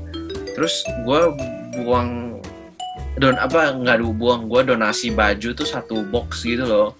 Terus 0.56 0.84
gua 1.04 1.32
buang 1.76 2.27
don 3.18 3.36
apa 3.36 3.74
nggak 3.74 4.02
buang 4.14 4.46
gua 4.46 4.62
donasi 4.62 5.10
baju 5.10 5.50
tuh 5.54 5.66
satu 5.66 6.06
box 6.08 6.46
gitu 6.46 6.64
loh. 6.64 6.90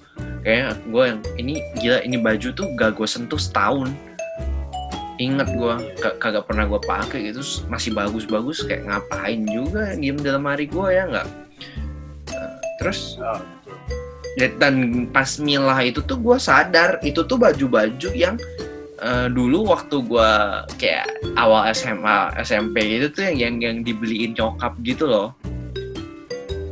Kayak 0.42 0.78
gua 0.90 1.14
yang 1.14 1.20
ini 1.38 1.62
gila 1.78 2.02
ini 2.02 2.16
baju 2.18 2.48
tuh 2.54 2.66
gak 2.74 2.98
gue 2.98 3.06
sentuh 3.06 3.38
setahun. 3.38 3.90
Inget 5.18 5.50
ka- 5.98 6.18
kagak 6.18 6.46
pernah 6.46 6.66
gua 6.66 6.82
pakai. 6.82 7.30
Gitu 7.30 7.42
masih 7.70 7.94
bagus-bagus 7.94 8.66
kayak 8.66 8.86
ngapain 8.86 9.46
juga 9.46 9.94
diem 9.94 10.18
dalam 10.18 10.46
hari 10.46 10.66
gua 10.66 10.90
ya 10.90 11.06
nggak? 11.06 11.28
Terus 12.78 13.18
Ah. 13.18 13.42
Ya, 14.38 14.46
dan 14.54 15.10
pas 15.10 15.26
milah 15.42 15.82
itu 15.82 15.98
tuh 15.98 16.14
gue 16.14 16.38
sadar 16.38 17.02
itu 17.02 17.26
tuh 17.26 17.34
baju-baju 17.34 18.14
yang 18.14 18.38
eh, 19.02 19.26
dulu 19.26 19.66
waktu 19.66 19.98
gue 19.98 20.30
kayak 20.78 21.10
awal 21.34 21.66
SMA 21.74 22.38
SMP 22.46 22.86
gitu 22.86 23.18
tuh 23.18 23.22
yang 23.26 23.34
yang 23.42 23.54
yang 23.58 23.76
dibeliin 23.82 24.38
nyokap 24.38 24.78
gitu 24.86 25.10
loh 25.10 25.34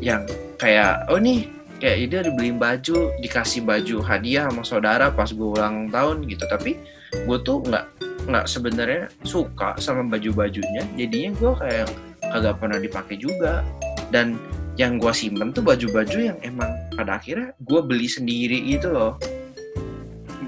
yang 0.07 0.23
kayak 0.63 1.11
oh 1.11 1.19
nih 1.19 1.51
kayak 1.83 2.09
dia 2.15 2.21
dibeliin 2.23 2.63
baju 2.63 3.11
dikasih 3.19 3.67
baju 3.67 3.99
hadiah 4.07 4.47
sama 4.47 4.63
saudara 4.63 5.11
pas 5.11 5.27
gue 5.35 5.49
ulang 5.59 5.91
tahun 5.91 6.23
gitu. 6.31 6.47
Tapi 6.47 6.79
gue 7.27 7.39
tuh 7.43 7.67
nggak 7.67 7.85
nggak 8.31 8.47
sebenarnya 8.47 9.11
suka 9.27 9.75
sama 9.83 10.07
baju-bajunya. 10.07 10.87
Jadinya 10.95 11.31
gue 11.35 11.53
kayak 11.59 11.89
kagak 12.23 12.55
pernah 12.63 12.79
dipakai 12.79 13.19
juga. 13.19 13.67
Dan 14.15 14.39
yang 14.79 15.03
gue 15.03 15.11
simpen 15.11 15.51
tuh 15.51 15.67
baju-baju 15.67 16.19
yang 16.31 16.39
emang 16.47 16.71
pada 16.95 17.19
akhirnya 17.19 17.51
gue 17.67 17.81
beli 17.83 18.07
sendiri 18.07 18.63
gitu 18.71 18.95
loh. 18.95 19.19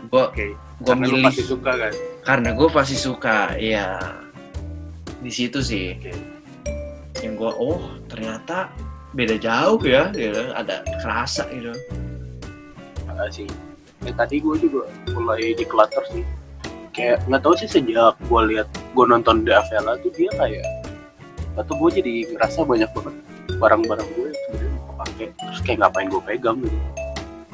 Gue 0.08 0.22
Oke. 0.22 0.46
gue 0.54 0.94
milih. 0.94 1.26
pasti 1.26 1.42
suka 1.42 1.72
kan. 1.74 1.94
karena 2.22 2.52
gue 2.52 2.68
pasti 2.70 2.96
suka 2.96 3.56
ya 3.58 3.98
di 5.18 5.32
situ 5.34 5.58
sih. 5.58 5.98
Oke. 5.98 6.14
yang 7.18 7.34
gue 7.34 7.50
oh 7.50 7.98
ternyata 8.06 8.70
beda 9.18 9.34
jauh 9.42 9.82
ya 9.82 10.14
gitu 10.14 10.54
ada 10.54 10.87
kerasa 11.02 11.50
gitu 11.50 11.75
Enggak 13.18 13.34
sih. 13.34 13.50
Ya, 14.06 14.14
tadi 14.14 14.38
gue 14.38 14.54
juga 14.62 14.87
mulai 15.10 15.50
declutter 15.58 16.06
sih. 16.14 16.22
Kayak 16.94 17.26
nggak 17.26 17.42
tahu 17.42 17.58
sih 17.58 17.66
sejak 17.66 18.14
gue 18.14 18.40
lihat 18.54 18.70
gue 18.70 19.04
nonton 19.10 19.42
The 19.42 19.58
Avela 19.58 19.98
tuh 19.98 20.14
dia 20.14 20.30
kayak 20.38 20.62
atau 21.58 21.75
gue 21.75 21.98
jadi 21.98 22.30
ngerasa 22.30 22.62
banyak 22.62 22.87
banget 22.94 23.14
barang-barang 23.58 24.08
gue 24.14 24.30
sebenarnya 24.30 24.70
mau 24.87 24.94
pakai 25.02 25.26
terus 25.34 25.58
kayak 25.66 25.78
ngapain 25.82 26.06
gue 26.06 26.22
pegang 26.22 26.62
gitu. 26.62 26.78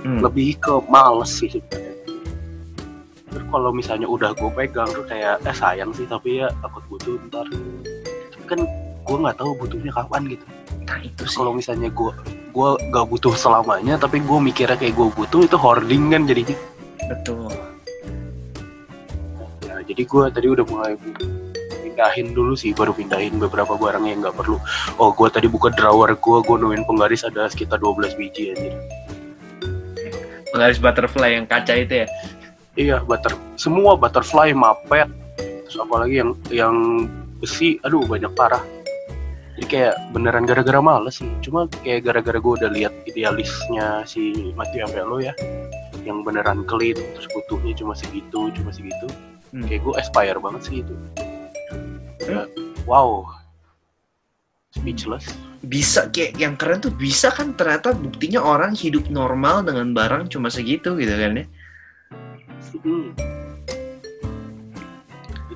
Hmm. 0.05 0.21
Lebih 0.21 0.61
ke 0.61 0.85
males 0.93 1.33
sih 1.33 1.49
sebenarnya. 1.49 1.97
Terus 3.33 3.45
kalau 3.49 3.73
misalnya 3.73 4.05
udah 4.05 4.37
gue 4.37 4.51
pegang 4.53 4.93
tuh 4.93 5.09
kayak 5.09 5.41
eh 5.49 5.57
sayang 5.57 5.97
sih 5.97 6.05
tapi 6.05 6.45
ya 6.45 6.53
takut 6.61 6.85
butuh 6.93 7.17
ntar. 7.33 7.49
Tapi 8.37 8.45
kan 8.45 8.61
gue 9.01 9.17
nggak 9.17 9.41
tahu 9.41 9.57
butuhnya 9.57 9.97
kapan 9.97 10.29
gitu. 10.29 10.45
Nah 10.85 10.99
itu 11.01 11.25
sih 11.25 11.37
Kalau 11.41 11.53
misalnya 11.57 11.89
gue 11.89 12.13
gue 12.55 12.71
gak 12.93 13.07
butuh 13.11 13.35
selamanya 13.35 13.99
tapi 13.99 14.23
gue 14.23 14.39
mikirnya 14.39 14.79
kayak 14.79 14.95
gue 14.95 15.09
butuh 15.11 15.43
itu 15.49 15.57
hoarding 15.59 16.13
kan 16.13 16.23
jadinya. 16.29 16.57
betul 17.11 17.51
Ya, 19.65 19.81
jadi 19.83 20.03
gue 20.07 20.23
tadi 20.31 20.47
udah 20.47 20.65
mulai 20.71 20.95
pindahin 21.95 22.35
dulu 22.35 22.59
sih, 22.59 22.75
baru 22.75 22.91
pindahin 22.91 23.39
beberapa 23.39 23.79
barang 23.79 24.03
yang 24.03 24.19
nggak 24.23 24.35
perlu. 24.35 24.59
Oh, 24.99 25.15
gue 25.15 25.31
tadi 25.31 25.47
buka 25.47 25.71
drawer 25.75 26.11
gue, 26.15 26.39
gue 26.43 26.57
nemuin 26.59 26.87
penggaris 26.91 27.23
ada 27.23 27.47
sekitar 27.47 27.79
12 27.79 28.19
biji 28.19 28.51
aja. 28.55 28.75
penggaris 30.55 30.79
butterfly 30.79 31.35
yang 31.35 31.47
kaca 31.51 31.75
itu 31.75 32.03
ya 32.03 32.09
Iya, 32.75 32.97
butter, 33.07 33.39
semua 33.55 33.95
butterfly, 33.95 34.51
mapet, 34.51 35.07
terus 35.39 35.79
apalagi 35.79 36.19
yang 36.19 36.35
yang 36.51 36.77
besi, 37.39 37.79
aduh 37.87 38.03
banyak 38.03 38.35
parah. 38.35 38.63
Jadi 39.55 39.67
kayak 39.71 39.95
beneran 40.11 40.45
gara-gara 40.51 40.83
males 40.83 41.23
sih. 41.23 41.31
Cuma 41.39 41.71
kayak 41.87 42.11
gara-gara 42.11 42.39
gue 42.43 42.53
udah 42.59 42.71
lihat 42.75 42.93
idealisnya 43.07 44.03
si 44.03 44.53
Matthew 44.59 44.83
Avelo 44.83 45.23
ya, 45.23 45.31
yang 46.03 46.27
beneran 46.27 46.67
clean, 46.67 46.99
terus 46.99 47.31
butuhnya 47.31 47.75
cuma 47.79 47.95
segitu, 47.95 48.51
cuma 48.51 48.75
segitu. 48.75 49.07
Hmm. 49.55 49.71
kayak 49.71 49.87
gue 49.87 49.95
aspire 49.95 50.39
banget 50.43 50.63
sih 50.67 50.77
itu 50.83 50.95
Ya, 52.27 52.49
wow 52.91 53.23
speechless 54.75 55.31
bisa 55.63 56.11
kayak 56.11 56.35
yang 56.43 56.59
keren 56.59 56.83
tuh 56.83 56.91
bisa 56.91 57.31
kan 57.31 57.55
ternyata 57.55 57.95
buktinya 57.95 58.43
orang 58.43 58.75
hidup 58.75 59.07
normal 59.07 59.63
dengan 59.63 59.95
barang 59.95 60.35
cuma 60.35 60.51
segitu 60.51 60.99
gitu 60.99 61.15
kan 61.15 61.39
ya 61.39 61.47
Hmm. 62.83 63.15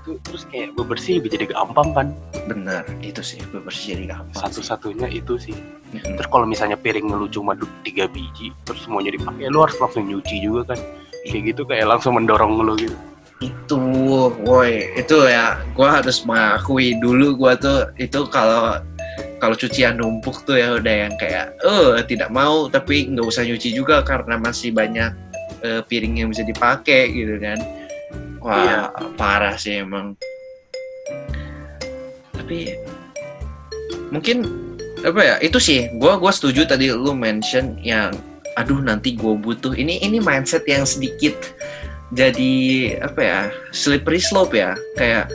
Itu 0.09 0.17
terus 0.25 0.43
kayak 0.49 0.73
bebersih 0.73 1.21
lebih 1.21 1.31
jadi 1.37 1.47
gampang 1.53 1.93
kan. 1.93 2.07
Benar 2.49 2.89
itu 3.05 3.21
sih. 3.21 3.37
Bebersih 3.53 3.93
jadi 4.01 4.17
gampang 4.17 4.33
sih. 4.33 4.43
satu-satunya 4.49 5.09
itu 5.13 5.37
sih. 5.37 5.57
Mm-mm. 5.89 6.21
terus 6.21 6.29
kalau 6.29 6.45
misalnya 6.45 6.77
piring 6.77 7.09
lu 7.09 7.33
cuma 7.33 7.57
tiga 7.81 8.05
biji 8.13 8.53
terus 8.69 8.85
semuanya 8.85 9.17
dipakai 9.17 9.49
lu 9.49 9.65
harus 9.65 9.77
langsung 9.77 10.09
nyuci 10.09 10.41
juga 10.41 10.73
kan. 10.73 10.81
Kayak 11.29 11.43
gitu 11.53 11.63
kayak 11.69 11.87
langsung 11.93 12.17
mendorong 12.17 12.57
lu 12.57 12.73
gitu. 12.81 12.97
Itu 13.45 13.81
woi. 14.49 14.97
Itu 14.97 15.29
ya 15.29 15.61
gua 15.77 16.01
harus 16.01 16.25
mengakui 16.25 16.97
dulu 16.97 17.37
gua 17.37 17.53
tuh 17.61 17.93
itu 18.01 18.25
kalau 18.33 18.81
kalau 19.39 19.55
cucian 19.55 20.01
numpuk 20.01 20.43
tuh 20.49 20.59
ya 20.59 20.81
udah 20.81 20.95
yang 21.07 21.15
kayak 21.21 21.55
eh 21.63 22.03
tidak 22.09 22.33
mau 22.33 22.67
tapi 22.67 23.07
nggak 23.07 23.23
usah 23.23 23.47
nyuci 23.47 23.71
juga 23.71 24.03
karena 24.03 24.35
masih 24.35 24.75
banyak 24.75 25.15
eh, 25.63 25.81
piring 25.87 26.23
yang 26.23 26.29
bisa 26.35 26.43
dipakai 26.43 27.07
gitu 27.15 27.39
kan 27.39 27.63
wah 28.41 28.57
Iya. 28.57 28.81
parah 29.15 29.55
sih 29.55 29.83
emang. 29.83 30.15
Tapi 32.35 32.75
mungkin 34.09 34.47
apa 35.03 35.21
ya 35.21 35.35
itu 35.39 35.59
sih. 35.59 35.91
Gua 35.97 36.17
gua 36.19 36.33
setuju 36.33 36.67
tadi 36.67 36.91
lu 36.91 37.15
mention 37.15 37.79
yang 37.83 38.15
aduh 38.59 38.83
nanti 38.83 39.15
gue 39.15 39.35
butuh. 39.39 39.71
Ini 39.71 40.03
ini 40.03 40.19
mindset 40.19 40.67
yang 40.67 40.83
sedikit 40.83 41.35
jadi 42.11 42.53
apa 43.05 43.21
ya 43.23 43.41
slippery 43.71 44.19
slope 44.19 44.59
ya. 44.59 44.75
Kayak 44.99 45.31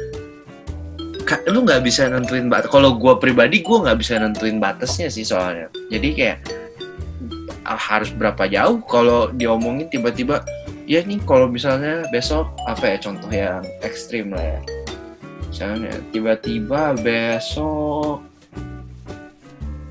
ka- 1.24 1.43
lu 1.48 1.63
nggak 1.63 1.88
bisa 1.88 2.12
nentuin 2.12 2.51
batas 2.51 2.67
kalau 2.67 3.00
gue 3.00 3.15
pribadi 3.15 3.63
gue 3.63 3.77
nggak 3.79 3.95
bisa 3.95 4.19
nentuin 4.19 4.60
batasnya 4.60 5.07
sih 5.07 5.24
soalnya. 5.24 5.72
Jadi 5.88 6.10
kayak 6.19 6.38
ah, 7.63 7.79
harus 7.79 8.12
berapa 8.12 8.43
jauh 8.51 8.83
kalau 8.91 9.31
diomongin 9.31 9.88
tiba-tiba 9.88 10.43
ya 10.86 11.00
nih 11.04 11.20
kalau 11.24 11.48
misalnya 11.48 12.04
besok 12.10 12.52
apa 12.68 12.96
ya 12.96 12.98
contoh 13.00 13.32
yang 13.32 13.63
ekstrim 13.82 14.32
lah 14.32 14.44
ya. 14.58 14.62
Misalnya 15.50 15.94
tiba-tiba 16.10 16.98
besok 16.98 18.25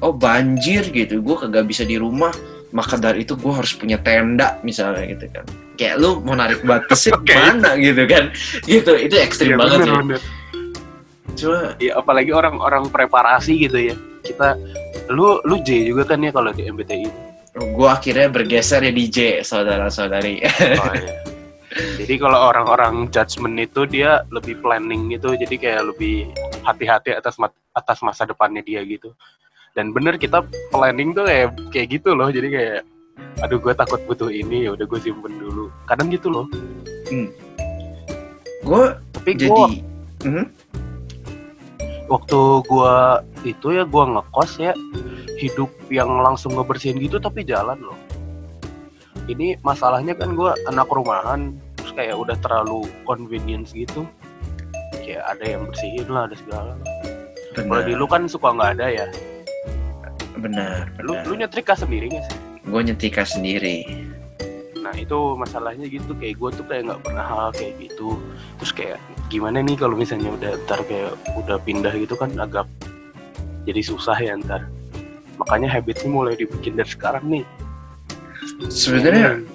oh 0.02 0.10
banjir 0.12 0.82
gitu 0.90 1.22
gue 1.22 1.36
kagak 1.38 1.70
bisa 1.70 1.86
di 1.86 1.94
rumah 1.94 2.34
maka 2.74 2.98
dari 2.98 3.22
itu 3.22 3.38
gue 3.38 3.52
harus 3.52 3.70
punya 3.76 4.00
tenda 4.00 4.58
misalnya 4.66 5.06
gitu 5.06 5.28
kan. 5.30 5.44
Kayak 5.78 5.96
lu 6.02 6.20
mau 6.24 6.34
narik 6.34 6.64
batasnya 6.64 7.14
Oke. 7.20 7.32
mana 7.32 7.76
gitu 7.78 8.02
kan? 8.08 8.32
Gitu 8.64 8.92
itu 8.98 9.14
ekstrim 9.16 9.54
Iya, 9.54 9.60
banget 9.60 9.78
bener, 9.78 9.88
ya 9.88 10.00
bener. 10.02 10.20
cuma 11.32 11.60
ya 11.80 11.92
apalagi 11.96 12.28
orang-orang 12.34 12.92
preparasi 12.92 13.56
gitu 13.68 13.78
ya. 13.92 13.96
Kita 14.22 14.54
lu 15.08 15.40
lu 15.44 15.56
J 15.64 15.88
juga 15.88 16.04
kan 16.04 16.20
ya 16.20 16.30
kalau 16.30 16.52
di 16.52 16.66
MBTI 16.68 17.31
gue 17.52 17.88
akhirnya 17.88 18.32
bergeser 18.32 18.80
ya 18.80 18.92
DJ 18.92 19.18
saudara-saudari. 19.44 20.40
Oh, 20.80 20.94
iya. 20.96 21.14
jadi 22.00 22.14
kalau 22.20 22.52
orang-orang 22.52 23.08
judgement 23.12 23.56
itu 23.60 23.84
dia 23.84 24.24
lebih 24.32 24.60
planning 24.64 25.12
gitu. 25.12 25.36
Jadi 25.36 25.60
kayak 25.60 25.92
lebih 25.92 26.32
hati-hati 26.64 27.12
atas 27.12 27.36
atas 27.76 27.98
masa 28.00 28.24
depannya 28.24 28.64
dia 28.64 28.80
gitu. 28.84 29.12
Dan 29.72 29.92
bener 29.92 30.16
kita 30.20 30.44
planning 30.72 31.12
tuh 31.16 31.28
kayak 31.28 31.48
kayak 31.72 31.86
gitu 32.00 32.16
loh. 32.16 32.28
Jadi 32.32 32.48
kayak 32.52 32.80
aduh 33.44 33.60
gue 33.60 33.72
takut 33.76 34.00
butuh 34.08 34.32
ini 34.32 34.68
ya 34.68 34.72
udah 34.72 34.84
gue 34.88 35.00
simpen 35.00 35.36
dulu. 35.36 35.68
Kadang 35.84 36.08
gitu 36.08 36.32
loh. 36.32 36.46
Gue 38.64 38.84
tapi 39.12 39.30
jadi 39.36 39.52
gue 39.52 39.68
Mhm. 40.22 40.44
Waktu 42.10 42.38
gua 42.66 43.22
itu 43.42 43.74
ya 43.74 43.84
gua 43.86 44.08
ngekos 44.18 44.58
ya 44.58 44.72
hidup 45.38 45.70
yang 45.90 46.08
langsung 46.22 46.54
ngebersihin 46.54 46.98
gitu 47.02 47.18
tapi 47.18 47.42
jalan 47.42 47.78
loh. 47.82 47.98
Ini 49.30 49.58
masalahnya 49.62 50.18
kan 50.18 50.34
gua 50.34 50.58
anak 50.66 50.90
rumahan 50.90 51.54
terus 51.78 51.92
kayak 51.94 52.16
udah 52.18 52.34
terlalu 52.42 52.86
convenience 53.06 53.74
gitu. 53.74 54.06
Kayak 55.02 55.36
ada 55.36 55.44
yang 55.44 55.62
bersihin 55.66 56.06
lah 56.10 56.30
ada 56.30 56.36
segala 56.38 56.74
kalau 57.52 57.84
di 57.84 57.92
lu 57.92 58.08
kan 58.08 58.24
suka 58.24 58.48
nggak 58.48 58.80
ada 58.80 58.86
ya. 58.88 59.06
Benar 60.40 60.88
lu 61.04 61.12
benar. 61.12 61.24
lu 61.28 61.34
nyetrika 61.36 61.76
sendiri 61.76 62.08
nggak 62.08 62.24
sih? 62.24 62.38
Gue 62.64 62.80
nyetika 62.80 63.22
sendiri. 63.28 63.84
Nah 64.80 64.94
itu 64.96 65.36
masalahnya 65.36 65.84
gitu. 65.86 66.16
Kayak 66.16 66.40
gua 66.40 66.50
tuh 66.54 66.64
kayak 66.64 66.82
nggak 66.88 67.02
pernah 67.04 67.24
hal 67.28 67.48
kayak 67.52 67.76
gitu. 67.78 68.16
Terus 68.62 68.72
kayak 68.72 68.98
gimana 69.32 69.64
nih 69.64 69.80
kalau 69.80 69.96
misalnya 69.96 70.28
udah 70.28 70.60
ntar 70.68 70.84
kayak 70.84 71.16
udah 71.40 71.56
pindah 71.64 71.96
gitu 71.96 72.12
kan 72.12 72.28
agak 72.36 72.68
jadi 73.64 73.80
susah 73.80 74.20
ya 74.20 74.36
ntar. 74.36 74.68
Makanya 75.40 75.72
habitnya 75.72 76.06
mulai 76.06 76.36
dibikin 76.36 76.76
dari 76.76 76.86
sekarang 76.86 77.24
nih. 77.26 77.44
Sebenarnya 78.68 79.40
Hmm. 79.40 79.48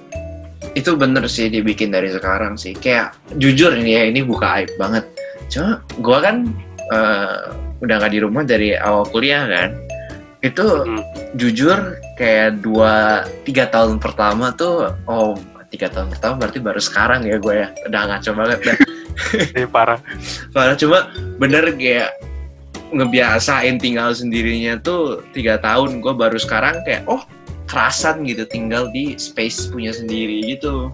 itu 0.73 0.97
bener 0.97 1.29
sih 1.29 1.47
dibikin 1.47 1.93
dari 1.93 2.09
sekarang 2.09 2.57
sih. 2.57 2.73
Kayak 2.73 3.13
jujur 3.37 3.77
ini 3.77 3.93
ya 3.93 4.03
ini 4.09 4.25
buka 4.25 4.57
aib 4.57 4.73
banget. 4.75 5.05
Cuma 5.47 5.85
gue 5.85 6.17
kan 6.17 6.35
eh, 6.87 7.39
udah 7.77 7.95
nggak 8.01 8.13
di 8.15 8.19
rumah 8.23 8.43
dari 8.43 8.73
awal 8.73 9.05
kuliah 9.07 9.45
kan. 9.45 9.69
Itu 10.41 10.65
Hmm. 10.87 11.03
jujur 11.37 11.77
kayak 12.17 12.65
dua 12.65 13.21
tiga 13.45 13.69
tahun 13.69 14.01
pertama 14.01 14.49
tuh 14.51 14.89
oh 15.05 15.37
tiga 15.67 15.91
tahun 15.91 16.09
pertama 16.15 16.33
berarti 16.41 16.59
baru 16.63 16.81
sekarang 16.81 17.27
ya 17.27 17.37
gue 17.37 17.53
ya. 17.53 17.67
Udah 17.85 18.01
ngaco 18.09 18.31
banget 18.33 18.59
dah 18.65 18.77
Eh, 19.57 19.67
parah. 19.67 19.99
Padahal 20.53 20.77
cuma 20.77 20.99
bener 21.41 21.73
kayak 21.73 22.15
ngebiasain 22.93 23.75
tinggal 23.81 24.15
sendirinya 24.15 24.79
tuh 24.79 25.25
tiga 25.35 25.59
tahun. 25.59 25.99
Gue 25.99 26.13
baru 26.15 26.37
sekarang 26.39 26.81
kayak 26.87 27.03
oh 27.09 27.25
kerasan 27.67 28.23
gitu 28.23 28.47
tinggal 28.47 28.87
di 28.93 29.19
space 29.19 29.67
punya 29.67 29.91
sendiri 29.91 30.55
gitu. 30.55 30.93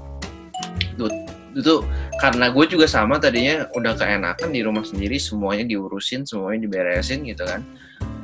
Itu, 0.97 1.05
itu 1.53 1.73
karena 2.17 2.49
gue 2.49 2.65
juga 2.65 2.89
sama 2.89 3.21
tadinya 3.21 3.69
udah 3.77 3.93
keenakan 3.93 4.49
di 4.49 4.65
rumah 4.65 4.81
sendiri 4.81 5.21
semuanya 5.21 5.67
diurusin 5.67 6.25
semuanya 6.25 6.65
diberesin 6.65 7.21
gitu 7.27 7.45
kan. 7.45 7.61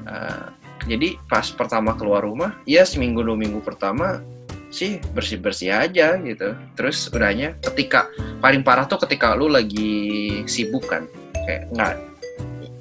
Eh, 0.09 0.45
jadi 0.89 1.19
pas 1.29 1.45
pertama 1.53 1.93
keluar 1.93 2.25
rumah 2.25 2.57
ya 2.65 2.81
seminggu 2.87 3.21
dua 3.21 3.37
minggu 3.37 3.61
pertama 3.61 4.23
sih 4.69 5.01
bersih 5.13 5.41
bersih 5.41 5.73
aja 5.73 6.17
gitu. 6.21 6.53
Terus 6.77 7.09
udahnya 7.09 7.57
ketika 7.61 8.09
paling 8.39 8.61
parah 8.61 8.85
tuh 8.85 9.01
ketika 9.05 9.33
lu 9.33 9.49
lagi 9.49 10.41
sibuk 10.45 10.85
kan 10.85 11.09
kayak 11.45 11.69
nggak 11.73 11.95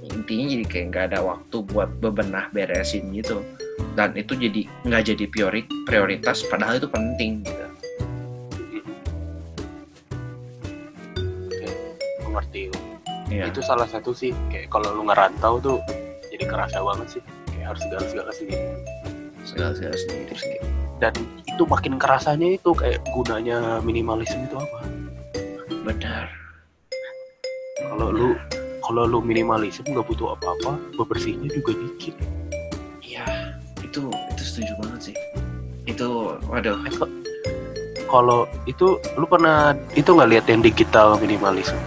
intinya 0.09 0.47
jadi 0.53 0.65
kayak 0.69 0.87
nggak 0.93 1.05
ada 1.13 1.21
waktu 1.25 1.57
buat 1.73 1.91
bebenah 2.01 2.53
beresin 2.53 3.13
gitu. 3.17 3.41
Dan 3.97 4.15
itu 4.15 4.39
jadi 4.39 4.63
nggak 4.87 5.03
jadi 5.15 5.25
priori 5.33 5.63
prioritas 5.89 6.45
padahal 6.47 6.79
itu 6.79 6.89
penting 6.89 7.43
gitu. 7.43 7.65
Mengerti 12.29 12.71
Iya. 13.29 13.53
itu 13.53 13.61
salah 13.61 13.85
satu 13.85 14.17
sih 14.17 14.33
kayak 14.49 14.73
kalau 14.73 14.89
lu 14.97 15.05
ngerantau 15.05 15.61
tuh 15.61 15.79
jadi 16.33 16.49
kerasa 16.49 16.81
banget 16.81 17.21
sih 17.21 17.23
kayak 17.53 17.77
harus 17.77 17.83
segala-segala 17.85 18.31
sendiri 18.33 18.67
segala 19.49 19.73
segala 19.73 19.97
sendiri 19.97 20.37
sih 20.37 20.59
dan 20.99 21.15
itu 21.47 21.63
makin 21.67 21.99
kerasanya 21.99 22.59
itu 22.59 22.71
kayak 22.75 23.03
gunanya 23.15 23.83
minimalisme 23.83 24.47
itu 24.47 24.59
apa? 24.59 24.79
Benar. 25.87 26.27
Kalau 27.83 28.09
lu 28.11 28.35
kalau 28.83 29.03
lu 29.07 29.19
minimalisme 29.23 29.87
nggak 29.87 30.07
butuh 30.07 30.35
apa-apa 30.39 30.79
bebersihnya 30.99 31.51
juga 31.55 31.75
dikit. 31.75 32.15
Iya 33.03 33.55
itu 33.83 34.11
itu 34.11 34.43
setuju 34.43 34.73
banget 34.83 35.11
sih. 35.11 35.17
Itu 35.87 36.39
waduh. 36.51 36.79
Kok- 36.99 37.15
kalau 38.11 38.47
itu 38.67 38.99
lu 39.15 39.27
pernah 39.27 39.75
itu 39.95 40.11
nggak 40.15 40.31
lihat 40.35 40.47
yang 40.51 40.63
digital 40.63 41.15
minimalisme 41.19 41.79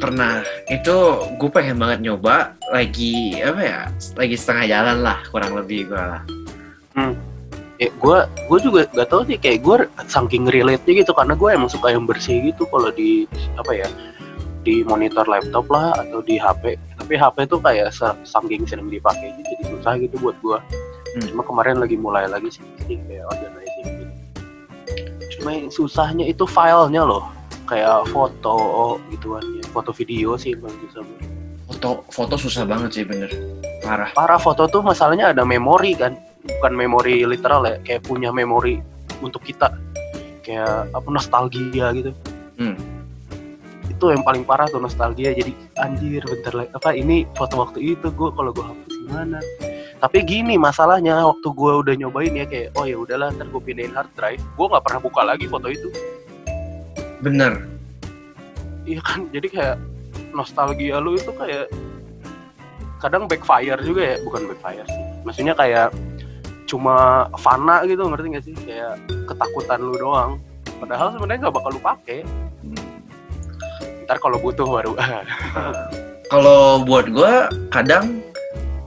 pernah. 0.00 0.42
Itu 0.66 0.96
gue 1.36 1.50
pengen 1.52 1.76
banget 1.76 2.00
nyoba 2.00 2.56
lagi 2.72 3.38
apa 3.42 3.60
ya 3.60 3.80
lagi 4.16 4.36
setengah 4.38 4.64
jalan 4.70 4.98
lah 5.02 5.18
kurang 5.34 5.58
lebih 5.58 5.90
gue 5.90 5.98
lah 5.98 6.22
ya 7.80 7.88
gue 7.88 8.18
gue 8.28 8.58
juga 8.60 8.80
gak 8.92 9.08
tahu 9.08 9.24
sih 9.24 9.40
kayak 9.40 9.64
gue 9.64 9.76
saking 10.04 10.44
relate 10.52 10.84
nya 10.84 11.00
gitu 11.00 11.16
karena 11.16 11.32
gue 11.32 11.48
emang 11.48 11.72
suka 11.72 11.96
yang 11.96 12.04
bersih 12.04 12.52
gitu 12.52 12.68
kalau 12.68 12.92
di 12.92 13.24
apa 13.56 13.72
ya 13.72 13.88
di 14.60 14.84
monitor 14.84 15.24
laptop 15.24 15.64
lah 15.72 15.96
atau 15.96 16.20
di 16.20 16.36
HP 16.36 16.76
tapi 17.00 17.16
HP 17.16 17.48
tuh 17.48 17.56
kayak 17.64 17.88
sa- 17.96 18.20
saking 18.28 18.68
sering 18.68 18.92
dipakai 18.92 19.32
gitu, 19.32 19.48
jadi 19.56 19.64
susah 19.72 19.92
gitu 19.96 20.14
buat 20.20 20.36
gue 20.44 20.60
Hmm. 21.10 21.26
cuma 21.26 21.42
kemarin 21.42 21.82
lagi 21.82 21.98
mulai 21.98 22.30
lagi 22.30 22.54
sih 22.54 22.62
kayak 22.86 23.26
organizing 23.26 23.98
gitu. 23.98 24.14
Cuma 25.34 25.58
yang 25.58 25.66
susahnya 25.66 26.22
itu 26.22 26.46
filenya 26.46 27.02
loh 27.02 27.26
kayak 27.66 28.06
foto 28.14 28.94
gituan 29.10 29.42
ya 29.58 29.59
foto 29.70 29.94
video 29.94 30.34
sih 30.34 30.58
paling 30.58 30.78
susah 30.90 31.02
foto 31.70 32.02
foto 32.10 32.34
susah 32.34 32.66
banget 32.66 32.90
sih 33.00 33.04
bener. 33.06 33.30
Parah. 33.80 34.10
Parah 34.12 34.36
foto 34.42 34.66
tuh 34.66 34.82
masalahnya 34.82 35.30
ada 35.30 35.46
memori 35.46 35.94
kan. 35.94 36.18
Bukan 36.40 36.72
memori 36.74 37.22
literal 37.22 37.62
ya 37.64 37.76
kayak 37.86 38.02
punya 38.04 38.34
memori 38.34 38.82
untuk 39.22 39.40
kita. 39.46 39.70
Kayak 40.42 40.90
apa 40.90 41.08
nostalgia 41.08 41.94
gitu. 41.94 42.12
Hmm. 42.60 42.76
itu 43.90 44.16
yang 44.16 44.24
paling 44.24 44.48
parah 44.48 44.64
tuh 44.68 44.80
nostalgia. 44.80 45.32
Jadi 45.36 45.52
anjir 45.76 46.24
bentar 46.24 46.52
lagi. 46.56 46.72
Apa 46.72 46.96
ini 46.96 47.28
foto 47.36 47.60
waktu 47.60 47.96
itu 47.96 48.08
gue 48.08 48.28
kalau 48.32 48.48
gue 48.48 48.64
hapus 48.64 48.94
gimana? 49.08 49.38
Tapi 50.00 50.24
gini 50.24 50.56
masalahnya 50.56 51.20
waktu 51.28 51.48
gue 51.52 51.72
udah 51.84 51.94
nyobain 52.00 52.32
ya 52.32 52.48
kayak 52.48 52.72
oh 52.80 52.88
ya 52.88 52.96
udahlah 52.96 53.28
ntar 53.36 53.52
gue 53.52 53.60
pindahin 53.60 53.92
hard 53.92 54.08
drive. 54.16 54.40
Gue 54.56 54.66
nggak 54.72 54.84
pernah 54.88 55.00
buka 55.04 55.20
lagi 55.20 55.44
foto 55.44 55.68
itu. 55.68 55.88
Bener 57.20 57.79
iya 58.88 59.00
kan 59.04 59.28
jadi 59.32 59.48
kayak 59.48 59.76
nostalgia 60.32 60.98
lu 61.02 61.18
itu 61.18 61.30
kayak 61.34 61.68
kadang 63.00 63.24
backfire 63.24 63.80
juga 63.80 64.14
ya 64.14 64.16
bukan 64.22 64.46
backfire 64.52 64.86
sih. 64.86 65.04
Maksudnya 65.24 65.54
kayak 65.56 65.88
cuma 66.68 67.26
fana 67.40 67.82
gitu 67.88 68.06
ngerti 68.06 68.26
gak 68.36 68.44
sih? 68.44 68.54
Kayak 68.68 69.00
ketakutan 69.26 69.80
lu 69.80 69.96
doang. 69.96 70.38
Padahal 70.78 71.12
sebenarnya 71.16 71.48
nggak 71.48 71.56
bakal 71.56 71.70
lu 71.76 71.82
pakai 71.82 72.20
Hmm. 72.60 72.76
ntar 74.04 74.20
kalau 74.20 74.36
butuh 74.36 74.68
baru. 74.68 74.92
Kalau 76.30 76.86
buat 76.86 77.10
gue 77.10 77.34
kadang 77.74 78.22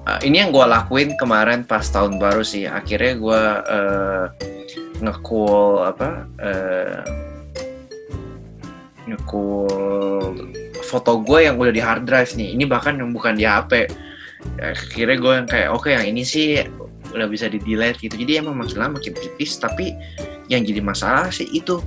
uh, 0.08 0.16
ini 0.24 0.40
yang 0.40 0.56
gue 0.56 0.64
lakuin 0.64 1.12
kemarin 1.20 1.68
pas 1.68 1.84
tahun 1.84 2.16
baru 2.16 2.40
sih. 2.40 2.64
Akhirnya 2.70 3.20
gue 3.20 3.42
uh, 3.68 4.26
ngekul 5.04 5.84
apa 5.84 6.24
uh, 6.40 7.04
ngekul 9.14 10.34
foto 10.84 11.24
gue 11.24 11.48
yang 11.48 11.56
udah 11.56 11.74
di 11.74 11.82
hard 11.82 12.04
drive 12.10 12.34
nih. 12.36 12.58
Ini 12.58 12.66
bahkan 12.68 12.98
yang 13.00 13.14
bukan 13.14 13.38
di 13.38 13.46
HP 13.48 13.88
akhirnya 14.60 15.18
gue 15.18 15.34
yang 15.40 15.48
kayak 15.48 15.70
oke 15.72 15.88
yang 15.88 16.04
ini 16.04 16.28
sih 16.28 16.60
udah 17.14 17.28
bisa 17.30 17.48
di 17.48 17.62
delete 17.62 18.02
gitu. 18.04 18.16
Jadi 18.20 18.42
emang 18.42 18.58
makin 18.58 18.78
lama 18.82 19.00
makin 19.00 19.14
tipis 19.16 19.56
tapi 19.62 19.94
yang 20.52 20.66
jadi 20.66 20.82
masalah 20.84 21.30
sih 21.30 21.48
itu 21.54 21.80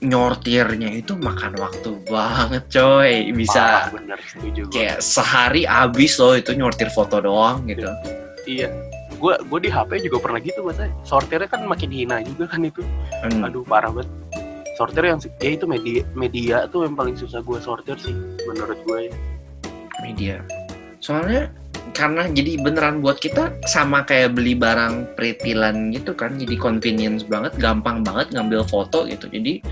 nyortirnya 0.00 0.92
itu 0.92 1.18
makan 1.18 1.58
waktu 1.58 1.90
banget 2.06 2.64
coy. 2.70 3.12
Bisa 3.34 3.90
Parah, 3.90 3.92
bener 3.92 4.18
setuju 4.22 4.62
kayak 4.70 4.98
sehari 5.02 5.66
abis 5.66 6.16
loh 6.22 6.38
itu 6.38 6.54
nyortir 6.54 6.88
foto 6.92 7.20
doang 7.20 7.66
gitu. 7.66 7.90
Iya. 8.46 8.70
Gue 9.16 9.34
gue 9.48 9.60
di 9.64 9.70
HP 9.72 10.06
juga 10.06 10.28
pernah 10.28 10.40
gitu 10.44 10.60
mas 10.60 10.76
sortirnya 11.08 11.48
kan 11.48 11.64
makin 11.64 11.88
hina 11.88 12.22
juga 12.22 12.52
kan 12.52 12.62
itu. 12.62 12.84
Hmm, 13.24 13.44
aduh 13.44 13.64
parah 13.64 13.90
banget 13.90 14.08
sortir 14.76 15.08
yang 15.08 15.18
ya 15.40 15.50
itu 15.56 15.64
media 15.64 16.04
media 16.12 16.56
tuh 16.68 16.84
yang 16.84 16.94
paling 16.94 17.16
susah 17.16 17.40
gue 17.40 17.58
sortir 17.64 17.96
sih 17.96 18.12
menurut 18.44 18.76
gue 18.84 19.08
ya 19.08 19.14
media. 20.04 20.36
Soalnya 21.00 21.48
karena 21.96 22.28
jadi 22.28 22.60
beneran 22.60 23.00
buat 23.00 23.16
kita 23.16 23.56
sama 23.64 24.04
kayak 24.04 24.36
beli 24.36 24.52
barang 24.52 25.16
pretilan 25.16 25.96
gitu 25.96 26.12
kan 26.12 26.36
jadi 26.36 26.60
convenience 26.60 27.24
banget 27.24 27.56
gampang 27.56 28.04
banget 28.04 28.36
ngambil 28.36 28.68
foto 28.68 29.08
gitu. 29.08 29.28
Jadi 29.32 29.64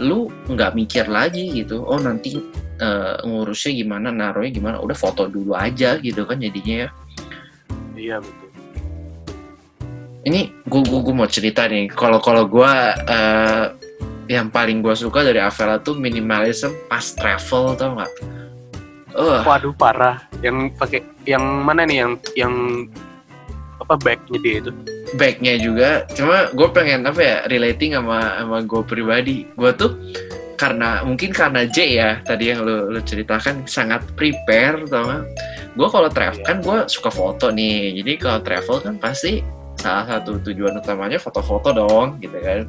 lu 0.00 0.28
nggak 0.48 0.76
mikir 0.76 1.08
lagi 1.08 1.52
gitu 1.52 1.84
oh 1.84 2.00
nanti 2.00 2.40
eh, 2.80 3.16
ngurusnya 3.24 3.72
gimana 3.84 4.08
naruhnya 4.12 4.52
gimana 4.52 4.76
udah 4.80 4.96
foto 4.96 5.28
dulu 5.28 5.56
aja 5.56 5.96
gitu 6.00 6.28
kan 6.28 6.40
jadinya 6.40 6.88
ya. 6.88 6.90
Iya 7.96 8.16
betul. 8.20 8.48
Ini 10.22 10.40
gue 10.70 10.80
gue 10.86 11.14
mau 11.14 11.26
cerita 11.26 11.66
nih 11.66 11.90
kalau 11.90 12.22
kalau 12.22 12.46
gue 12.46 12.72
uh, 13.10 13.74
yang 14.30 14.48
paling 14.50 14.82
gue 14.82 14.94
suka 14.94 15.26
dari 15.26 15.42
Avela 15.42 15.78
tuh 15.82 15.98
minimalism 15.98 16.74
pas 16.86 17.02
travel 17.14 17.74
tau 17.74 17.98
nggak 17.98 18.12
uh. 19.18 19.42
waduh 19.42 19.74
parah 19.74 20.22
yang 20.44 20.70
pakai 20.74 21.02
yang 21.26 21.42
mana 21.42 21.86
nih 21.86 22.06
yang 22.06 22.12
yang 22.34 22.54
apa 23.82 23.98
bagnya 23.98 24.38
dia 24.38 24.54
itu 24.62 24.70
bagnya 25.18 25.54
juga 25.58 26.06
cuma 26.14 26.50
gue 26.54 26.68
pengen 26.70 27.02
apa 27.06 27.20
ya 27.20 27.36
relating 27.50 27.98
sama 27.98 28.38
sama 28.38 28.58
gue 28.62 28.82
pribadi 28.86 29.36
gue 29.58 29.70
tuh 29.74 29.92
karena 30.54 31.02
mungkin 31.02 31.34
karena 31.34 31.66
J 31.66 31.76
ya 31.98 32.10
tadi 32.22 32.54
yang 32.54 32.62
lo, 32.62 32.86
lo 32.86 33.02
ceritakan 33.02 33.66
sangat 33.66 34.06
prepare 34.14 34.86
tau 34.86 35.02
gak? 35.10 35.22
gue 35.74 35.88
kalau 35.90 36.06
travel 36.06 36.38
yeah. 36.38 36.46
kan 36.46 36.56
gue 36.62 36.78
suka 36.86 37.10
foto 37.10 37.50
nih 37.50 37.98
jadi 37.98 38.12
kalau 38.22 38.38
travel 38.46 38.76
kan 38.78 38.94
pasti 39.02 39.42
salah 39.82 40.06
satu 40.06 40.38
tujuan 40.46 40.78
utamanya 40.78 41.18
foto-foto 41.18 41.74
dong 41.74 42.22
gitu 42.22 42.38
kan. 42.38 42.62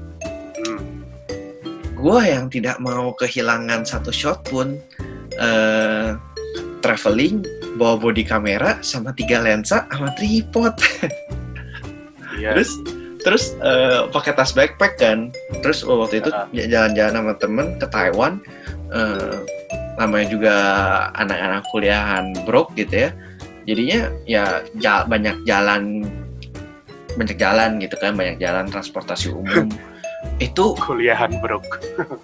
Gue 2.04 2.20
yang 2.28 2.52
tidak 2.52 2.84
mau 2.84 3.16
kehilangan 3.16 3.88
satu 3.88 4.12
shot 4.12 4.44
pun 4.52 4.76
uh, 5.40 6.20
traveling 6.84 7.48
bawa 7.80 7.96
body 7.96 8.28
kamera 8.28 8.76
sama 8.84 9.16
tiga 9.16 9.40
lensa 9.40 9.88
sama 9.88 10.12
tripod. 10.20 10.76
Yeah. 12.34 12.58
terus 12.58 12.72
terus 13.24 13.44
uh, 13.64 14.12
pakai 14.12 14.36
tas 14.36 14.52
backpack 14.52 15.00
kan. 15.00 15.32
Terus 15.64 15.88
waktu 15.88 16.20
itu 16.20 16.30
jalan-jalan 16.52 17.14
sama 17.16 17.34
temen 17.40 17.68
ke 17.80 17.88
Taiwan 17.88 18.44
uh, 18.92 19.40
namanya 19.96 20.28
juga 20.28 20.56
anak-anak 21.16 21.64
kuliahan 21.72 22.36
brok 22.44 22.76
gitu 22.76 23.08
ya. 23.08 23.10
Jadinya 23.64 24.12
ya 24.28 24.68
banyak 25.08 25.48
jalan 25.48 26.04
banyak 27.16 27.38
jalan 27.40 27.80
gitu 27.80 27.96
kan 28.02 28.18
banyak 28.18 28.42
jalan 28.42 28.68
transportasi 28.68 29.32
umum 29.32 29.70
itu 30.44 30.76
kuliahan 30.84 31.40
bro. 31.40 31.64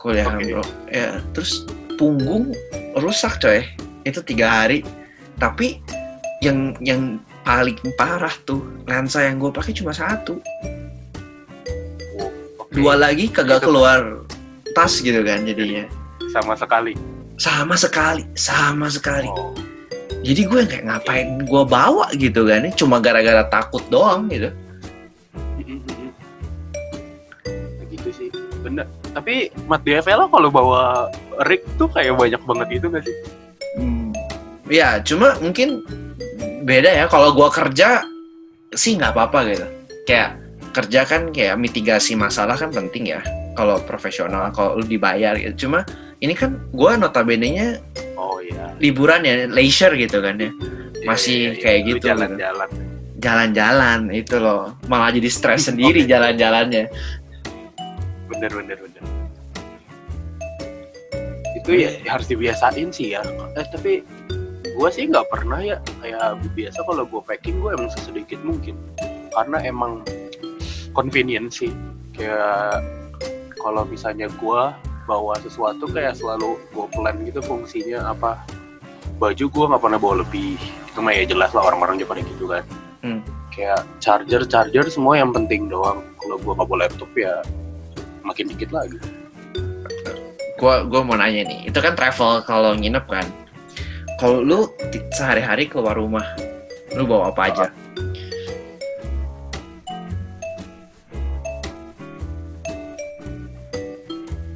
Kuliahan 0.04 0.44
okay. 0.44 0.52
bro. 0.52 0.64
Ya 0.92 1.24
terus 1.32 1.64
punggung 1.96 2.52
rusak 3.00 3.40
coy. 3.40 3.64
Itu 4.04 4.20
tiga 4.20 4.64
hari. 4.64 4.84
Tapi 5.40 5.80
yang 6.44 6.76
yang 6.84 7.24
paling 7.48 7.80
parah 7.96 8.34
tuh 8.44 8.60
lensa 8.86 9.24
yang 9.24 9.40
gue 9.40 9.52
pakai 9.52 9.72
cuma 9.72 9.96
satu. 9.96 10.44
Okay. 12.70 12.86
dua 12.86 12.94
lagi 13.00 13.26
kagak 13.32 13.66
keluar 13.66 14.22
tas 14.76 15.00
gitu 15.00 15.24
kan 15.24 15.48
jadinya. 15.48 15.88
Sama 16.36 16.54
sekali. 16.60 16.94
Sama 17.40 17.80
sekali 17.80 18.28
sama 18.36 18.92
sekali. 18.92 19.32
Oh. 19.32 19.56
jadi 20.20 20.52
gue 20.52 20.62
kayak 20.68 20.84
ngapain 20.84 21.48
gue 21.48 21.64
bawa 21.64 22.12
gitu 22.20 22.44
kan? 22.44 22.68
Cuma 22.76 23.00
gara-gara 23.00 23.48
takut 23.48 23.82
doang 23.88 24.28
gitu 24.28 24.52
tapi 29.14 29.50
Mat 29.66 29.82
DFL 29.84 30.30
kalau 30.30 30.50
bawa 30.50 31.10
rig 31.50 31.64
tuh 31.76 31.90
kayak 31.90 32.18
banyak 32.18 32.42
banget 32.46 32.68
itu 32.82 32.86
gak 32.90 33.04
sih? 33.06 33.16
Hmm, 33.78 34.10
ya 34.70 35.02
cuma 35.02 35.38
mungkin 35.42 35.84
beda 36.66 36.90
ya. 36.90 37.06
Kalau 37.10 37.34
gua 37.34 37.50
kerja 37.50 38.04
sih 38.74 38.98
nggak 38.98 39.14
apa-apa 39.14 39.40
gitu. 39.50 39.68
Kayak 40.06 40.38
kerja 40.74 41.02
kan 41.06 41.34
kayak 41.34 41.58
mitigasi 41.58 42.14
masalah 42.14 42.58
kan 42.58 42.70
penting 42.70 43.14
ya. 43.14 43.22
Kalau 43.58 43.82
profesional 43.84 44.54
kalau 44.54 44.80
lu 44.80 44.86
dibayar 44.86 45.36
gitu. 45.36 45.68
Cuma 45.68 45.86
ini 46.22 46.34
kan 46.38 46.58
gua 46.74 46.96
notabene 46.96 47.48
nya 47.50 47.68
oh 48.20 48.40
iya. 48.44 48.74
liburan 48.78 49.26
ya 49.26 49.50
leisure 49.50 49.98
gitu 49.98 50.22
kan 50.22 50.38
ya. 50.38 50.50
Iya, 50.50 51.08
masih 51.08 51.40
iya, 51.40 51.52
iya, 51.54 51.62
kayak 51.64 51.80
gitu. 51.88 52.06
jalan-jalan. 52.12 52.70
Jalan-jalan 53.20 54.00
itu 54.16 54.36
loh. 54.40 54.76
Malah 54.88 55.12
jadi 55.12 55.30
stres 55.32 55.66
sendiri 55.72 56.06
jalan-jalannya 56.08 56.88
bener 58.30 58.52
bener 58.54 58.78
bener. 58.78 59.04
Itu 61.58 61.70
ya 61.74 61.90
harus 62.06 62.30
dibiasain 62.30 62.94
sih 62.94 63.18
ya. 63.18 63.26
Eh, 63.58 63.66
tapi 63.74 64.06
gue 64.64 64.90
sih 64.94 65.10
nggak 65.10 65.28
pernah 65.28 65.60
ya 65.60 65.78
kayak 66.00 66.40
biasa 66.56 66.80
kalau 66.86 67.04
gue 67.10 67.22
packing 67.26 67.58
gue 67.60 67.74
emang 67.74 67.90
sesedikit 67.92 68.40
mungkin. 68.46 68.78
Karena 69.34 69.58
emang 69.66 70.06
convenient 70.94 71.50
sih. 71.50 71.74
Kayak 72.14 72.86
kalau 73.60 73.84
misalnya 73.90 74.30
gue 74.30 74.62
bawa 75.10 75.34
sesuatu 75.42 75.90
kayak 75.90 76.16
selalu 76.22 76.56
gue 76.72 76.86
plan 76.94 77.18
gitu 77.26 77.42
fungsinya 77.42 78.14
apa. 78.14 78.38
Baju 79.18 79.46
gue 79.52 79.66
nggak 79.74 79.82
pernah 79.84 80.00
bawa 80.00 80.22
lebih. 80.24 80.56
Itu 80.88 81.02
mah 81.02 81.12
ya 81.12 81.26
jelas 81.26 81.52
lah 81.58 81.66
orang-orang 81.66 81.98
Jepang 81.98 82.22
gitu 82.22 82.48
kan. 82.48 82.64
Hmm. 83.00 83.24
kayak 83.50 83.88
charger 84.04 84.44
charger 84.44 84.84
semua 84.92 85.16
yang 85.20 85.32
penting 85.32 85.72
doang. 85.72 86.04
Kalau 86.20 86.36
gue 86.38 86.52
nggak 86.54 86.68
bawa 86.68 86.80
laptop 86.86 87.12
ya 87.16 87.44
makin 88.30 88.46
dikit 88.54 88.70
lagi. 88.70 89.02
Gua 90.62 90.86
gua 90.86 91.02
mau 91.02 91.18
nanya 91.18 91.50
nih 91.50 91.74
itu 91.74 91.80
kan 91.82 91.98
travel 91.98 92.46
kalau 92.46 92.78
nginep 92.78 93.06
kan? 93.10 93.26
Kalau 94.22 94.46
lu 94.46 94.70
sehari-hari 95.18 95.66
keluar 95.66 95.98
rumah 95.98 96.24
lu 96.94 97.10
bawa 97.10 97.34
apa 97.34 97.42
aja? 97.50 97.66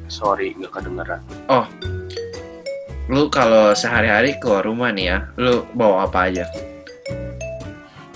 Sorry 0.06 0.54
nggak 0.54 0.70
kedengeran. 0.70 1.20
Oh 1.50 1.66
lu 3.04 3.28
kalau 3.28 3.76
sehari-hari 3.76 4.40
keluar 4.40 4.64
rumah 4.64 4.88
nih 4.88 5.12
ya 5.12 5.18
lu 5.36 5.66
bawa 5.76 6.08
apa 6.08 6.30
aja? 6.30 6.44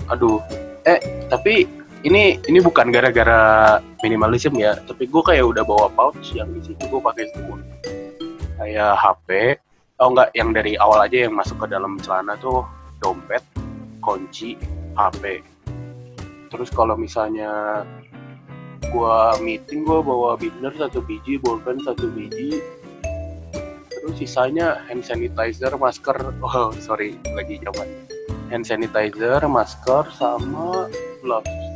Aduh 0.08 0.40
eh 0.88 1.00
tapi 1.28 1.68
ini 2.06 2.38
ini 2.46 2.58
bukan 2.62 2.94
gara-gara 2.94 3.78
minimalism 4.06 4.54
ya 4.54 4.78
tapi 4.86 5.10
gue 5.10 5.22
kayak 5.22 5.42
udah 5.42 5.64
bawa 5.66 5.90
pouch 5.90 6.30
yang 6.30 6.46
di 6.54 6.62
situ 6.62 6.82
gue 6.86 7.00
pakai 7.02 7.26
semua. 7.34 7.58
Kayak 8.58 8.92
HP 8.98 9.28
oh 9.98 10.14
enggak 10.14 10.30
yang 10.38 10.50
dari 10.54 10.78
awal 10.78 11.02
aja 11.02 11.26
yang 11.26 11.34
masuk 11.34 11.58
ke 11.58 11.66
dalam 11.74 11.98
celana 11.98 12.38
tuh 12.38 12.62
dompet 13.02 13.42
kunci 13.98 14.54
HP 14.94 15.42
terus 16.48 16.70
kalau 16.72 16.96
misalnya 16.96 17.82
gue 18.88 19.18
meeting 19.44 19.84
gue 19.84 20.00
bawa 20.00 20.38
binder 20.38 20.72
satu 20.78 21.02
biji 21.02 21.36
bolpen 21.42 21.82
satu 21.82 22.08
biji. 22.14 22.62
Terus 23.90 24.14
sisanya 24.16 24.80
hand 24.88 25.02
sanitizer 25.04 25.74
masker. 25.74 26.16
Oh 26.46 26.72
sorry 26.78 27.18
lagi 27.36 27.60
zaman. 27.60 27.88
Hand 28.48 28.64
sanitizer 28.64 29.44
masker 29.44 30.08
sama 30.14 30.88
gloves 31.20 31.67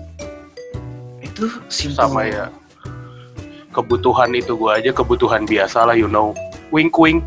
itu 1.43 1.49
simple. 1.67 1.99
sama 1.99 2.23
ya 2.31 2.47
kebutuhan 3.75 4.31
itu 4.37 4.55
gua 4.55 4.79
aja 4.79 4.95
kebutuhan 4.95 5.49
biasa 5.49 5.89
lah 5.89 5.97
you 5.97 6.07
know. 6.07 6.37
Wink 6.71 6.95
wink. 6.97 7.25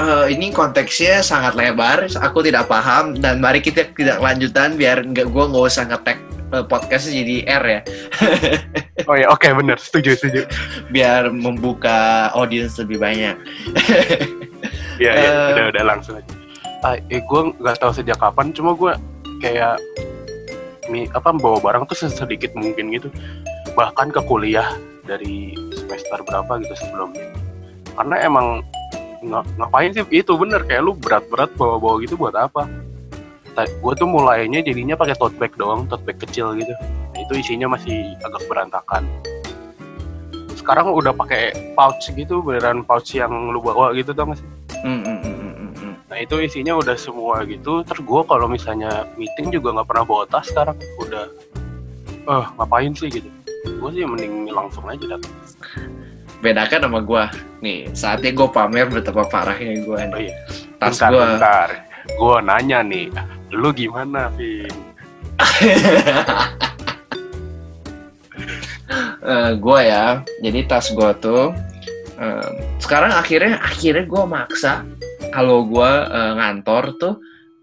Uh, 0.00 0.32
ini 0.32 0.48
konteksnya 0.48 1.20
sangat 1.20 1.52
lebar 1.52 2.08
aku 2.08 2.40
tidak 2.40 2.72
paham 2.72 3.20
dan 3.20 3.36
mari 3.36 3.60
kita 3.60 3.84
tidak 3.92 4.16
lanjutan 4.16 4.80
biar 4.80 5.04
nggak 5.04 5.28
gua 5.28 5.44
nggak 5.52 5.66
usah 5.68 5.84
ngetek 5.92 6.18
uh, 6.56 6.64
podcastnya 6.64 7.20
jadi 7.20 7.36
R 7.60 7.64
ya. 7.68 7.80
Oh 9.08 9.16
ya 9.16 9.32
oke 9.32 9.42
okay, 9.42 9.52
bener 9.56 9.76
setuju 9.76 10.14
setuju. 10.16 10.40
Biar 10.88 11.28
membuka 11.28 12.30
audiens 12.32 12.80
lebih 12.80 13.02
banyak. 13.02 13.36
Iya, 15.00 15.16
ya, 15.16 15.30
uh, 15.32 15.48
udah 15.56 15.64
udah 15.72 15.84
langsung 15.88 16.14
aja. 16.20 16.28
Ah, 16.84 16.92
eh, 17.08 17.24
gue 17.24 17.40
nggak 17.56 17.80
tahu 17.80 17.88
sejak 17.96 18.20
kapan, 18.20 18.52
cuma 18.52 18.76
gue 18.76 18.92
kayak 19.40 19.80
apa 21.14 21.30
bawa 21.34 21.58
barang 21.62 21.84
tuh 21.90 21.96
sedikit 22.08 22.52
mungkin 22.58 22.90
gitu. 22.94 23.08
Bahkan 23.74 24.10
ke 24.10 24.20
kuliah 24.26 24.74
dari 25.06 25.54
semester 25.74 26.22
berapa 26.26 26.60
gitu 26.62 26.74
sebelumnya. 26.76 27.30
Karena 27.94 28.16
emang 28.22 28.46
ng 29.20 29.34
ngapain 29.60 29.92
sih? 29.92 30.04
Itu 30.10 30.36
bener 30.40 30.64
kayak 30.66 30.82
lu 30.82 30.92
berat-berat 30.96 31.52
bawa-bawa 31.54 32.02
gitu 32.02 32.18
buat 32.18 32.34
apa? 32.34 32.66
Gue 33.60 33.92
tuh 33.92 34.08
mulainya 34.08 34.64
jadinya 34.64 34.96
pakai 34.96 35.18
tote 35.20 35.36
bag 35.36 35.52
doang 35.60 35.84
tote 35.84 36.00
bag 36.06 36.16
kecil 36.16 36.56
gitu. 36.56 36.72
Itu 37.18 37.36
isinya 37.36 37.76
masih 37.76 38.16
agak 38.24 38.40
berantakan. 38.48 39.04
Sekarang 40.56 40.92
udah 40.96 41.12
pakai 41.12 41.74
pouch 41.76 42.08
gitu 42.14 42.40
beneran 42.40 42.86
pouch 42.86 43.12
yang 43.12 43.52
lu 43.52 43.60
bawa 43.60 43.92
gitu 43.92 44.16
tau 44.16 44.32
gak 44.32 44.40
sih? 44.40 44.48
Mm 44.80 45.00
-hmm 45.04 45.39
nah 46.10 46.18
itu 46.18 46.42
isinya 46.42 46.74
udah 46.76 46.98
semua 46.98 47.46
gitu. 47.46 47.86
Terus 47.86 48.02
gue 48.02 48.20
kalau 48.26 48.50
misalnya 48.50 49.06
meeting 49.14 49.54
juga 49.54 49.78
nggak 49.78 49.88
pernah 49.88 50.04
bawa 50.04 50.24
tas 50.26 50.50
sekarang. 50.50 50.76
Udah 50.98 51.30
eh 52.26 52.30
uh, 52.30 52.46
ngapain 52.58 52.92
sih? 52.92 53.08
gitu. 53.08 53.30
Gue 53.78 53.90
sih 53.94 54.02
mending 54.02 54.50
langsung 54.50 54.84
aja 54.90 55.16
datang 55.16 55.32
bedakan 56.40 56.88
sama 56.88 57.00
gue 57.04 57.24
nih 57.60 57.78
saatnya 57.92 58.32
gue 58.32 58.48
pamer 58.48 58.88
betapa 58.88 59.28
parahnya 59.28 59.76
gue 59.84 59.92
oh, 59.92 60.16
iya. 60.16 60.32
tas 60.80 60.96
gue 60.96 61.20
gue 62.16 62.36
nanya 62.40 62.80
nih 62.80 63.12
lu 63.52 63.74
gimana 63.74 64.30
Vin? 64.38 64.70
Uh, 69.20 69.30
eh, 69.30 69.50
gue 69.58 69.80
ya. 69.82 70.22
Jadi 70.42 70.60
tas 70.70 70.86
gue 70.94 71.10
tuh 71.18 71.50
uh, 72.20 72.50
sekarang 72.78 73.10
akhirnya 73.10 73.58
akhirnya 73.58 74.04
gue 74.06 74.22
maksa 74.24 74.86
kalau 75.30 75.66
gue 75.66 75.92
uh, 76.10 76.32
ngantor 76.36 76.84
tuh 76.98 77.14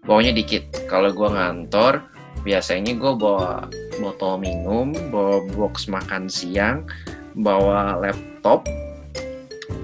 bawanya 0.08 0.32
dikit 0.32 0.64
kalau 0.88 1.12
gue 1.12 1.28
ngantor 1.28 2.08
biasanya 2.42 2.96
gue 2.96 3.12
bawa 3.18 3.68
botol 4.00 4.40
minum, 4.40 4.94
bawa 5.10 5.42
box 5.52 5.90
makan 5.90 6.30
siang, 6.30 6.86
bawa 7.34 7.98
laptop, 7.98 8.64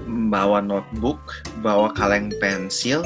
bawa 0.07 0.63
notebook, 0.63 1.19
bawa 1.59 1.91
kaleng 1.93 2.31
pensil, 2.39 3.03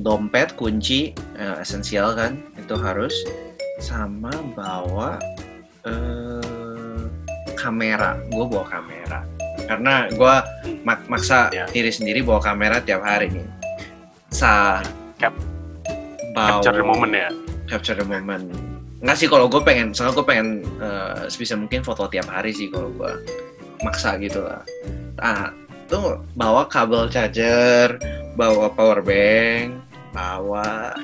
dompet, 0.00 0.54
kunci, 0.54 1.12
eh, 1.36 1.56
esensial 1.60 2.14
kan, 2.14 2.38
itu 2.54 2.78
harus, 2.78 3.12
sama 3.82 4.30
bawa 4.54 5.18
eh, 5.84 7.04
kamera. 7.58 8.16
Gue 8.30 8.46
bawa 8.46 8.64
kamera 8.70 9.35
karena 9.66 10.06
gue 10.08 10.34
mak- 10.82 11.06
maksa 11.06 11.50
Ya. 11.50 11.66
diri 11.66 11.90
sendiri 11.90 12.22
bawa 12.22 12.38
kamera 12.38 12.78
tiap 12.78 13.02
hari 13.02 13.28
nih. 13.28 13.46
Sa 14.30 14.82
Cap- 15.16 15.36
bawa 16.32 16.58
Capture 16.58 16.76
the 16.76 16.84
moment 16.84 17.12
ya. 17.12 17.28
capture 17.66 17.94
the 17.94 18.04
moment 18.04 18.46
nggak 18.96 19.12
sih 19.14 19.26
kalau 19.26 19.44
gue 19.44 19.58
pengen 19.58 19.90
soalnya 19.90 20.14
gue 20.14 20.26
pengen 20.26 20.48
eh, 20.78 21.26
sebisa 21.26 21.52
mungkin 21.52 21.82
foto 21.82 22.06
tiap 22.06 22.26
hari 22.26 22.48
sih 22.48 22.70
kalau 22.70 22.88
gue 22.92 23.12
maksa 23.80 24.16
gitu 24.16 24.40
lah 24.40 24.62
ah 25.18 25.50
tuh 25.84 26.22
bawa 26.32 26.64
kabel 26.66 27.06
charger 27.06 27.98
bawa 28.34 28.70
power 28.70 29.00
bank 29.00 29.76
bawa 30.12 30.94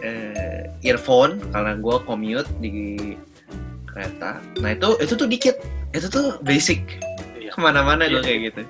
eh, 0.00 0.70
earphone 0.82 1.40
karena 1.50 1.76
gue 1.76 1.96
commute 2.04 2.50
di 2.58 2.70
kereta 3.86 4.38
nah 4.58 4.70
itu 4.70 4.96
itu 4.98 5.12
tuh 5.14 5.26
dikit 5.26 5.56
itu 5.90 6.06
tuh 6.06 6.38
basic 6.40 7.00
Ke 7.60 7.62
mana-mana 7.62 8.02
gue 8.02 8.16
Iya. 8.16 8.24
kayak 8.24 8.40
gitu 8.48 8.60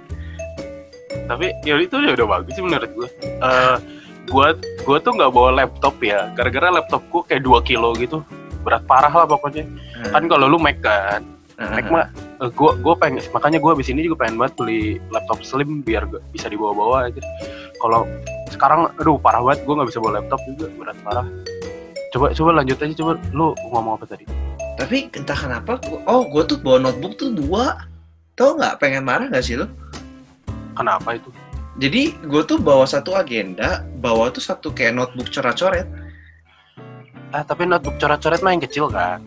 Tapi 1.26 1.46
ya 1.62 1.78
itu 1.78 1.94
ya 1.94 2.10
udah 2.12 2.26
bagus 2.28 2.52
sih 2.52 2.62
menurut 2.62 2.90
gue. 2.90 3.08
Eh 3.22 3.76
gue 4.26 4.46
gue 4.58 4.98
tuh 4.98 5.12
nggak 5.14 5.30
bawa 5.30 5.50
laptop 5.56 5.94
ya, 6.00 6.26
gara-gara 6.34 6.70
laptopku 6.72 7.22
kayak 7.22 7.42
2 7.42 7.62
kilo 7.62 7.94
gitu, 7.94 8.26
berat 8.60 8.82
parah 8.84 9.10
lah 9.10 9.26
pokoknya. 9.26 9.62
Kan 10.06 10.26
kalau 10.26 10.46
lu 10.46 10.58
Mac 10.58 10.78
kan, 10.80 11.22
Nah, 11.54 11.76
Mac 11.76 11.86
mah 11.86 12.06
gue 12.40 12.72
gue 12.74 12.94
pengen 12.96 13.20
makanya 13.30 13.60
gue 13.60 13.70
abis 13.70 13.88
ini 13.88 14.00
juga 14.02 14.24
pengen 14.24 14.40
banget 14.40 14.56
beli 14.56 14.80
laptop 15.08 15.38
slim 15.40 15.84
biar 15.84 16.08
gak 16.08 16.24
bisa 16.32 16.48
dibawa-bawa 16.48 17.06
aja. 17.06 17.22
Kalau 17.76 18.08
sekarang 18.48 18.90
aduh 18.96 19.14
parah 19.14 19.38
banget 19.40 19.62
gue 19.62 19.74
nggak 19.76 19.88
bisa 19.88 20.00
bawa 20.00 20.12
laptop 20.18 20.40
juga 20.48 20.66
berat 20.74 20.98
parah. 21.04 21.26
Coba 22.10 22.26
coba 22.32 22.50
lanjut 22.56 22.74
aja 22.76 22.94
coba 22.96 23.12
lu 23.30 23.54
ngomong 23.68 23.94
apa 23.94 24.06
tadi? 24.08 24.26
tapi 24.72 25.12
entah 25.12 25.36
kenapa 25.36 25.76
gua- 25.84 26.00
oh 26.08 26.24
gue 26.24 26.40
tuh 26.48 26.56
bawa 26.56 26.80
notebook 26.80 27.12
tuh 27.14 27.28
dua 27.28 27.84
tau 28.40 28.56
nggak 28.56 28.80
pengen 28.80 29.04
marah 29.04 29.28
nggak 29.28 29.44
sih 29.44 29.60
lo 29.60 29.68
Kenapa 30.80 31.12
itu? 31.12 31.28
Jadi 31.76 32.16
gue 32.24 32.42
tuh 32.48 32.56
bawa 32.56 32.88
satu 32.88 33.12
agenda, 33.12 33.84
bawa 34.00 34.32
tuh 34.32 34.40
satu 34.40 34.72
kayak 34.72 34.96
notebook 34.96 35.28
coret-coret. 35.28 35.84
Ah 37.36 37.44
tapi 37.44 37.68
notebook 37.68 38.00
coret-coret 38.00 38.40
mah 38.40 38.52
yang 38.56 38.64
kecil 38.64 38.88
kan? 38.88 39.20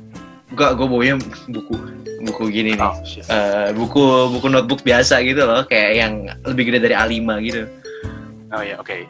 Enggak, 0.49 0.77
gue 0.77 0.85
bawanya 0.85 1.15
buku, 1.49 1.73
buku 2.25 2.43
gini 2.49 2.73
nih. 2.77 2.81
Oh, 2.81 2.97
shit. 3.05 3.25
Eh, 3.25 3.69
buku 3.73 4.01
buku 4.37 4.47
notebook 4.49 4.81
biasa 4.81 5.21
gitu 5.25 5.45
loh, 5.45 5.65
kayak 5.65 5.91
yang 5.97 6.13
lebih 6.45 6.73
gede 6.73 6.79
dari 6.89 6.95
A5 6.97 7.21
gitu. 7.41 7.63
oh 8.53 8.61
ya 8.61 8.77
oke 8.77 9.05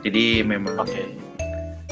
Jadi 0.00 0.40
memang. 0.40 0.80
oke. 0.80 1.02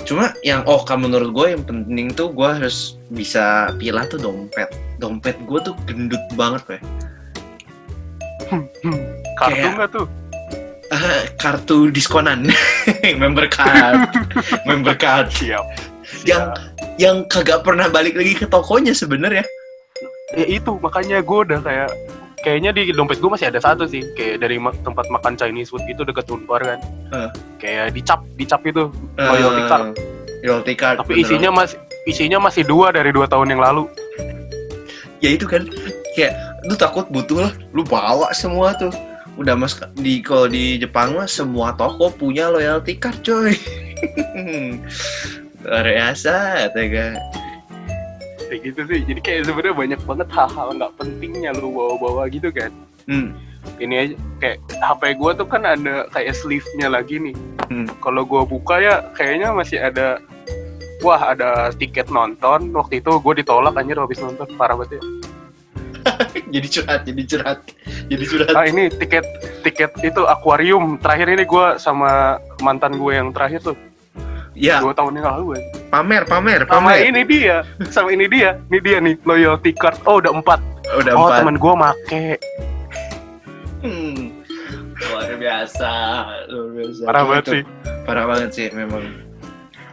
Cuma 0.09 0.33
yang 0.41 0.65
oh 0.65 0.81
kamu 0.81 1.13
menurut 1.13 1.31
gue 1.37 1.47
yang 1.57 1.63
penting 1.65 2.09
tuh 2.13 2.33
gue 2.33 2.49
harus 2.49 2.97
bisa 3.13 3.69
pilah 3.77 4.09
tuh 4.09 4.17
dompet. 4.17 4.73
Dompet 4.97 5.37
gue 5.45 5.61
tuh 5.61 5.77
gendut 5.85 6.21
banget 6.37 6.65
weh. 6.69 6.83
Kartu 9.37 9.55
Kayak- 9.55 9.75
nggak 9.77 9.91
tuh? 9.93 10.07
Ah, 10.91 11.23
kartu 11.37 11.87
diskonan, 11.89 12.51
member 13.23 13.47
card, 13.47 14.11
member 14.69 14.93
card. 14.93 15.31
Siap. 15.31 15.63
Yang 16.27 16.43
yang 16.99 17.17
kagak 17.25 17.63
pernah 17.63 17.87
balik 17.87 18.13
lagi 18.13 18.35
ke 18.35 18.45
tokonya 18.45 18.91
sebenarnya. 18.91 19.47
ya 20.31 20.47
itu 20.49 20.79
makanya 20.79 21.19
gue 21.21 21.39
udah 21.43 21.59
kayak 21.59 21.91
kayaknya 22.41 22.71
di 22.73 22.91
dompet 22.91 23.19
gue 23.19 23.27
masih 23.29 23.51
ada 23.51 23.59
satu 23.59 23.83
sih 23.85 23.99
kayak 24.15 24.39
dari 24.39 24.57
ma- 24.57 24.75
tempat 24.77 25.07
makan 25.09 25.35
Chinese 25.35 25.69
food 25.69 25.83
itu 25.85 26.03
deket 26.03 26.23
Unpar 26.27 26.63
kan 26.65 26.79
Eh. 27.11 27.31
kayak 27.59 27.91
dicap 27.93 28.23
dicap 28.35 28.63
itu 28.63 28.95
Loyalty 29.17 29.63
card. 29.65 29.85
Loyalty 30.41 30.75
card. 30.75 30.97
tapi 30.99 31.13
bener. 31.13 31.23
isinya 31.25 31.51
masih 31.53 31.79
isinya 32.05 32.39
masih 32.41 32.63
dua 32.63 32.91
dari 32.91 33.11
dua 33.11 33.27
tahun 33.27 33.51
yang 33.51 33.61
lalu 33.61 33.91
ya 35.19 35.31
itu 35.31 35.45
kan 35.45 35.67
kayak 36.15 36.35
lu 36.67 36.75
takut 36.77 37.07
butuh 37.09 37.49
lah. 37.49 37.53
Lu 37.73 37.87
bawa 37.87 38.33
semua 38.37 38.77
tuh. 38.77 38.93
Udah 39.39 39.57
mas 39.57 39.79
di 39.97 40.21
kalau 40.21 40.51
di 40.51 40.77
Jepang 40.77 41.17
mah 41.17 41.31
semua 41.31 41.73
toko 41.73 42.13
punya 42.13 42.53
loyalty 42.53 42.99
card 42.99 43.23
coy. 43.25 43.55
Luar 45.65 45.87
biasa 45.87 46.67
tega 46.73 47.17
kayak 48.51 48.61
gitu 48.67 48.81
sih. 48.91 49.01
Jadi 49.07 49.21
kayak 49.23 49.41
sebenarnya 49.47 49.77
banyak 49.79 50.01
banget 50.03 50.29
hal-hal 50.35 50.69
nggak 50.75 50.93
pentingnya 50.99 51.55
lu 51.55 51.71
bawa-bawa 51.71 52.27
gitu 52.27 52.51
kan. 52.51 52.75
Hmm. 53.09 53.33
ini 53.77 53.97
aja 53.97 54.15
kayak 54.41 54.59
HP 54.81 55.21
gue 55.21 55.31
tuh 55.37 55.49
kan 55.49 55.63
ada 55.69 56.09
kayak 56.11 56.37
sleeve-nya 56.37 56.91
lagi 56.91 57.23
nih. 57.23 57.37
Hmm. 57.71 57.87
kalau 58.03 58.27
gue 58.27 58.43
buka 58.51 58.83
ya 58.83 58.99
kayaknya 59.15 59.55
masih 59.55 59.79
ada 59.79 60.19
wah 61.07 61.31
ada 61.31 61.71
tiket 61.79 62.11
nonton. 62.11 62.75
Waktu 62.75 62.99
itu 62.99 63.15
gue 63.23 63.35
ditolak 63.41 63.79
anjir 63.79 63.97
habis 63.97 64.19
nonton. 64.19 64.51
Parah 64.59 64.75
banget 64.75 64.99
ya 64.99 65.03
jadi 66.55 66.67
curhat 66.69 67.01
jadi 67.07 67.23
curhat 67.27 67.59
jadi 68.07 68.25
curhat. 68.27 68.55
Ah 68.55 68.65
ini 68.67 68.91
tiket 68.91 69.27
tiket 69.63 69.93
itu 70.03 70.23
akuarium 70.27 70.99
terakhir 70.99 71.29
ini 71.31 71.45
gue 71.47 71.67
sama 71.79 72.39
mantan 72.63 72.97
gue 72.97 73.13
yang 73.15 73.31
terakhir 73.35 73.63
tuh. 73.63 73.77
Ya 74.59 74.83
dua 74.83 74.93
tahun 74.93 75.17
yang 75.17 75.31
lalu 75.31 75.57
kan 75.57 75.65
pamer 75.91 76.23
pamer 76.27 76.61
sama 76.67 76.93
pamer. 76.93 77.07
ini 77.07 77.23
dia 77.25 77.57
sama 77.89 78.09
ini 78.13 78.27
dia. 78.27 78.59
Ini 78.69 78.79
dia 78.83 78.97
nih 78.99 79.15
loyalty 79.25 79.73
card. 79.75 79.99
Oh 80.05 80.19
udah 80.19 80.35
empat. 80.35 80.61
Udah 80.99 81.13
oh 81.15 81.27
empat. 81.31 81.39
teman 81.43 81.57
gue 81.57 81.75
make. 81.79 82.27
Hmm. 83.81 84.37
luar 85.01 85.33
biasa 85.41 85.93
luar 86.53 86.69
biasa. 86.77 87.03
Parah 87.09 87.23
banget 87.25 87.45
sih. 87.49 87.63
Parah 88.05 88.25
banget 88.29 88.51
sih 88.53 88.67
memang. 88.77 89.05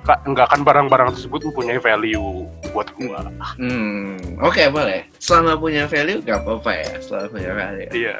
Ka- 0.04 0.23
enggak 0.28 0.47
kan 0.52 0.62
barang-barang 0.63 1.15
tersebut 1.15 1.47
mempunyai 1.47 1.80
value 1.80 2.47
buat 2.78 2.94
gue 2.94 3.18
hmm 3.58 4.38
oke 4.38 4.62
boleh. 4.70 5.10
Selama 5.18 5.58
punya 5.58 5.90
value 5.90 6.22
gak 6.22 6.46
apa-apa 6.46 6.72
ya 6.78 6.92
selama 7.02 7.28
punya 7.34 7.52
value. 7.58 7.90
Iya. 7.90 8.16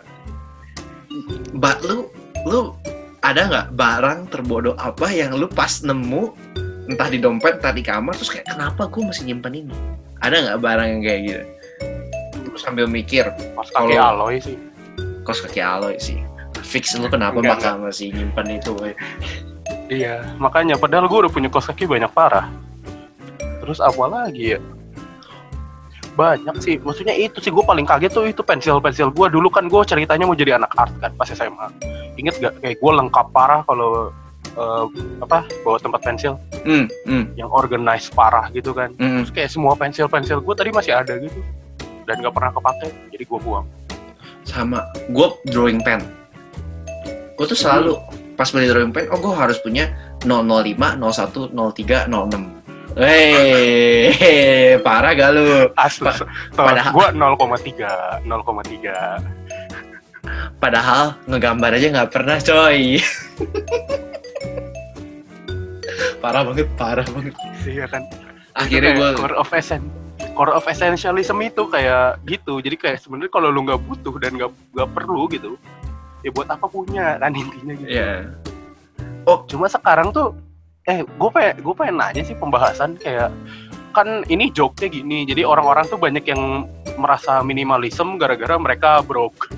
Mbak 1.54 1.78
lu 1.86 1.98
lu 2.50 2.60
ada 3.22 3.41
nggak 3.46 3.67
barang 3.78 4.20
terbodoh 4.34 4.74
apa 4.82 5.13
yang 5.13 5.38
lu 5.38 5.46
pas 5.46 5.86
nemu 5.86 6.34
entah 6.89 7.10
di 7.12 7.22
dompet 7.22 7.62
entah 7.62 7.74
di 7.76 7.84
kamar 7.86 8.17
terus 8.17 8.34
kayak 8.34 8.50
kenapa 8.50 8.89
gue 8.89 9.04
masih 9.06 9.30
nyimpen 9.30 9.54
ini? 9.54 9.76
Ada 10.26 10.36
nggak 10.41 10.60
barang 10.65 10.88
yang 10.89 11.02
kayak 11.06 11.20
gitu? 11.30 11.43
Lu 12.50 12.58
sambil 12.58 12.89
mikir 12.89 13.30
pas 13.54 13.70
kaki 13.70 13.93
Kalau- 13.93 14.26
aloy 14.26 14.41
sih. 14.41 14.58
Kos 15.22 15.43
kaki 15.46 15.62
aloy 15.62 16.02
sih. 16.02 16.17
Fix 16.65 16.98
lu 16.98 17.08
kenapa 17.08 17.39
Enggak, 17.39 17.62
bakal 17.63 17.74
masih 17.86 18.12
nyimpen 18.12 18.60
itu 18.60 18.74
iya 19.88 20.36
makanya 20.36 20.76
padahal 20.76 21.08
gue 21.08 21.20
udah 21.28 21.32
punya 21.32 21.48
kos 21.48 21.67
kaki 21.72 21.88
banyak 21.88 22.12
parah 22.12 22.52
terus 23.67 23.84
apa 23.84 24.08
lagi 24.08 24.56
ya? 24.56 24.60
Banyak 26.15 26.56
sih. 26.63 26.80
Maksudnya 26.80 27.12
itu 27.12 27.43
sih 27.43 27.51
gue 27.51 27.60
paling 27.60 27.84
kaget 27.84 28.15
tuh 28.15 28.23
itu 28.32 28.39
pensil 28.39 28.80
pensil 28.80 29.12
gue 29.12 29.27
dulu 29.27 29.51
kan 29.51 29.67
gue 29.67 29.82
ceritanya 29.84 30.23
mau 30.23 30.39
jadi 30.39 30.56
anak 30.56 30.71
art 30.80 30.95
kan 31.03 31.12
pas 31.19 31.27
SMA 31.27 31.67
inget 32.17 32.39
gak 32.41 32.58
kayak 32.63 32.82
gue 32.82 32.91
lengkap 32.97 33.30
parah 33.30 33.62
kalau 33.67 34.10
eh, 34.56 34.84
apa 35.19 35.43
bawa 35.67 35.77
tempat 35.84 35.99
pensil. 35.99 36.39
Hmm, 36.63 36.88
hmm, 37.03 37.36
yang 37.36 37.51
organize 37.51 38.08
parah 38.08 38.47
gitu 38.56 38.71
kan. 38.71 38.95
Hmm. 38.95 39.21
terus 39.21 39.36
kayak 39.36 39.51
semua 39.51 39.75
pensil 39.75 40.08
pensil 40.08 40.39
gue 40.39 40.56
tadi 40.56 40.71
masih 40.71 40.95
ada 40.95 41.19
gitu. 41.19 41.43
Dan 42.08 42.23
gak 42.23 42.34
pernah 42.34 42.56
kepake 42.56 42.88
jadi 43.12 43.23
gue 43.27 43.39
buang. 43.43 43.67
Sama 44.47 44.88
gue 45.12 45.27
drawing 45.51 45.84
pen. 45.84 46.08
Gue 47.36 47.45
tuh 47.45 47.60
selalu 47.60 47.99
pas 48.39 48.47
beli 48.49 48.71
drawing 48.71 48.95
pen 48.95 49.12
oh 49.12 49.19
gue 49.19 49.34
harus 49.34 49.60
punya 49.60 49.91
005 50.23 50.77
01 50.80 51.53
03 51.53 52.10
06 52.10 52.57
Hei, 52.97 54.73
parah 54.81 55.13
gak 55.13 55.29
lu? 55.38 55.69
asli 55.77 56.10
padahal- 56.49 56.93
gue 56.97 57.07
0,3 57.13 58.25
0,3 58.25 59.21
Padahal 60.57 61.13
ngegambar 61.29 61.77
aja 61.77 61.88
nggak 61.93 62.10
pernah, 62.12 62.36
coy. 62.41 62.97
parah 66.17 66.41
banget, 66.41 66.67
parah 66.73 67.05
banget. 67.05 67.33
iya 67.63 67.86
kan 67.86 68.01
Akhirnya 68.57 68.97
kayak 68.97 69.15
core 69.15 69.38
of 69.38 69.49
essen 69.53 69.86
core 70.33 70.53
of 70.57 70.65
essentialism 70.65 71.38
itu 71.41 71.69
kayak 71.69 72.17
gitu 72.25 72.57
jadi 72.57 72.73
kayak 72.73 72.97
sebenarnya 72.97 73.29
kalau 73.29 73.53
lu 73.53 73.62
nggak 73.62 73.77
butuh 73.86 74.17
dan 74.17 74.33
nggak 74.33 74.49
nggak 74.73 74.89
perlu 74.97 75.29
gitu 75.29 75.53
ya 76.25 76.33
buat 76.33 76.49
apa 76.49 76.65
punya 76.65 77.21
kan 77.21 77.29
intinya 77.29 77.73
gitu 77.77 77.89
ya, 77.89 78.25
cuma 79.45 79.69
sekarang 79.69 80.10
tuh 80.10 80.33
eh 80.88 81.04
gue 81.04 81.30
pengen 81.36 81.56
gue 81.60 81.76
pengen 81.76 81.95
nanya 82.00 82.23
sih 82.23 82.36
pembahasan 82.39 82.95
kayak 82.95 83.28
kan 83.91 84.23
ini 84.32 84.47
joke-nya 84.56 84.88
gini 84.88 85.28
jadi 85.28 85.43
orang-orang 85.43 85.84
tuh 85.91 86.00
banyak 86.00 86.23
yang 86.23 86.63
merasa 86.97 87.39
minimalism 87.45 88.17
gara-gara 88.17 88.58
mereka 88.58 89.06
broke. 89.06 89.54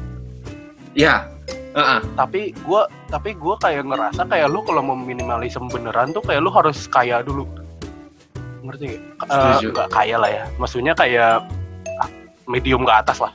Ya, 0.97 1.29
Heeh. 1.77 2.01
tapi 2.17 2.51
gue 2.51 2.81
tapi 3.07 3.37
gue 3.37 3.55
kayak 3.61 3.87
ngerasa 3.87 4.27
kayak 4.27 4.51
lu 4.51 4.59
kalau 4.67 4.83
mau 4.83 4.97
minimalism 4.97 5.71
beneran 5.71 6.11
tuh 6.11 6.25
kayak 6.25 6.43
lu 6.43 6.51
harus 6.51 6.89
kaya 6.91 7.23
dulu. 7.23 7.47
Ngerti? 8.65 8.99
Eh, 8.99 8.99
Setuju. 9.29 9.67
nggak 9.71 9.89
kaya 9.93 10.15
lah 10.19 10.29
ya. 10.29 10.43
Maksudnya 10.59 10.93
kayak 10.97 11.45
ah, 12.03 12.09
medium 12.49 12.83
ke 12.83 12.91
atas 12.91 13.23
lah. 13.23 13.31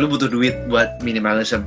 Lu 0.00 0.10
butuh 0.10 0.26
duit 0.26 0.56
buat 0.66 0.98
minimalism? 1.04 1.62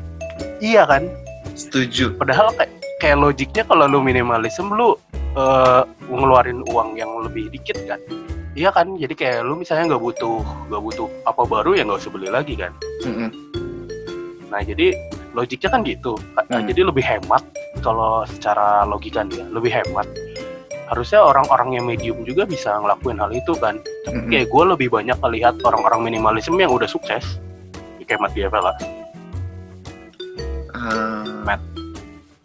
Iya 0.59 0.83
kan? 0.89 1.07
Setuju. 1.55 2.19
Padahal 2.19 2.51
kayak 2.57 2.73
kayak 2.99 3.17
logiknya 3.21 3.63
kalau 3.63 3.85
lu 3.87 4.03
minimalism 4.03 4.73
lu 4.73 4.99
eh, 5.35 5.81
ngeluarin 6.07 6.63
uang 6.67 6.95
yang 6.95 7.11
lebih 7.21 7.51
dikit 7.51 7.75
kan? 7.85 7.99
Iya 8.55 8.71
kan? 8.71 8.95
Jadi 8.95 9.13
kayak 9.13 9.43
lu 9.43 9.59
misalnya 9.59 9.93
nggak 9.93 10.03
butuh 10.03 10.39
nggak 10.71 10.79
butuh 10.81 11.07
apa 11.23 11.43
baru 11.43 11.75
ya 11.75 11.83
nggak 11.83 11.99
usah 11.99 12.11
beli 12.11 12.29
lagi 12.31 12.55
kan? 12.55 12.71
Mm-mm. 13.03 13.29
nah 14.45 14.61
jadi 14.61 14.95
logiknya 15.35 15.67
kan 15.67 15.81
gitu. 15.83 16.15
Nah, 16.31 16.47
Hmm. 16.47 16.63
jadi 16.63 16.87
lebih 16.87 17.03
hemat 17.03 17.43
kalau 17.83 18.23
secara 18.23 18.87
logika 18.87 19.19
nih 19.21 19.43
ya 19.43 19.45
lebih 19.51 19.71
hemat. 19.73 20.07
Harusnya 20.85 21.19
orang-orang 21.19 21.75
yang 21.75 21.83
medium 21.83 22.21
juga 22.23 22.45
bisa 22.45 22.77
ngelakuin 22.77 23.17
hal 23.19 23.33
itu 23.33 23.51
kan. 23.57 23.81
Tapi 24.05 24.15
Mm-mm. 24.15 24.31
kayak 24.31 24.47
gue 24.47 24.63
lebih 24.71 24.87
banyak 24.87 25.17
melihat 25.19 25.57
orang-orang 25.65 26.07
minimalism 26.07 26.55
yang 26.55 26.71
udah 26.71 26.87
sukses. 26.87 27.41
Kayak 28.05 28.21
Matt 28.21 28.33
Diavela 28.37 28.71
Ah, 30.71 31.25
Matt. 31.43 31.61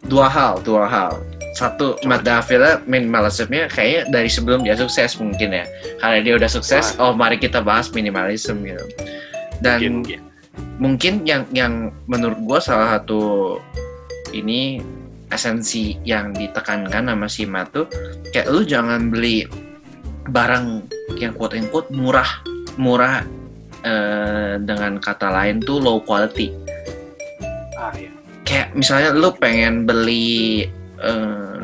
dua 0.03 0.25
hal 0.25 0.57
dua 0.65 0.89
hal 0.89 1.13
satu. 1.51 1.99
Matt 2.07 2.23
Davila 2.23 2.79
minimalismnya 2.87 3.67
kayaknya 3.67 4.01
dari 4.09 4.29
sebelum 4.31 4.63
dia 4.63 4.75
sukses 4.79 5.19
mungkin 5.19 5.51
ya 5.51 5.65
karena 5.99 6.19
dia 6.23 6.33
udah 6.39 6.49
sukses 6.49 6.95
oh 6.97 7.11
mari 7.11 7.35
kita 7.35 7.59
bahas 7.59 7.91
minimalism 7.91 8.63
gitu 8.63 8.85
dan 9.59 9.77
mungkin, 9.83 9.93
mungkin, 9.99 10.19
mungkin. 10.79 11.13
yang 11.27 11.43
yang 11.51 11.73
menurut 12.07 12.39
gua 12.47 12.59
salah 12.63 12.97
satu 12.97 13.57
ini 14.31 14.79
esensi 15.31 15.95
yang 16.03 16.35
ditekankan 16.35 17.07
sama 17.07 17.27
si 17.31 17.43
Matt 17.47 17.71
tuh 17.71 17.87
kayak 18.35 18.51
lu 18.51 18.67
jangan 18.67 19.11
beli 19.11 19.47
barang 20.27 20.85
yang 21.17 21.33
quote 21.35 21.55
unquote 21.57 21.89
murah 21.91 22.27
murah 22.75 23.23
eh, 23.83 24.59
dengan 24.59 24.99
kata 24.99 25.31
lain 25.31 25.63
tuh 25.63 25.79
low 25.79 26.03
quality 26.03 26.51
ah 27.79 27.95
ya 27.95 28.11
kayak 28.43 28.75
misalnya 28.75 29.15
lu 29.15 29.31
pengen 29.39 29.87
beli 29.87 30.67
eh, 31.01 31.57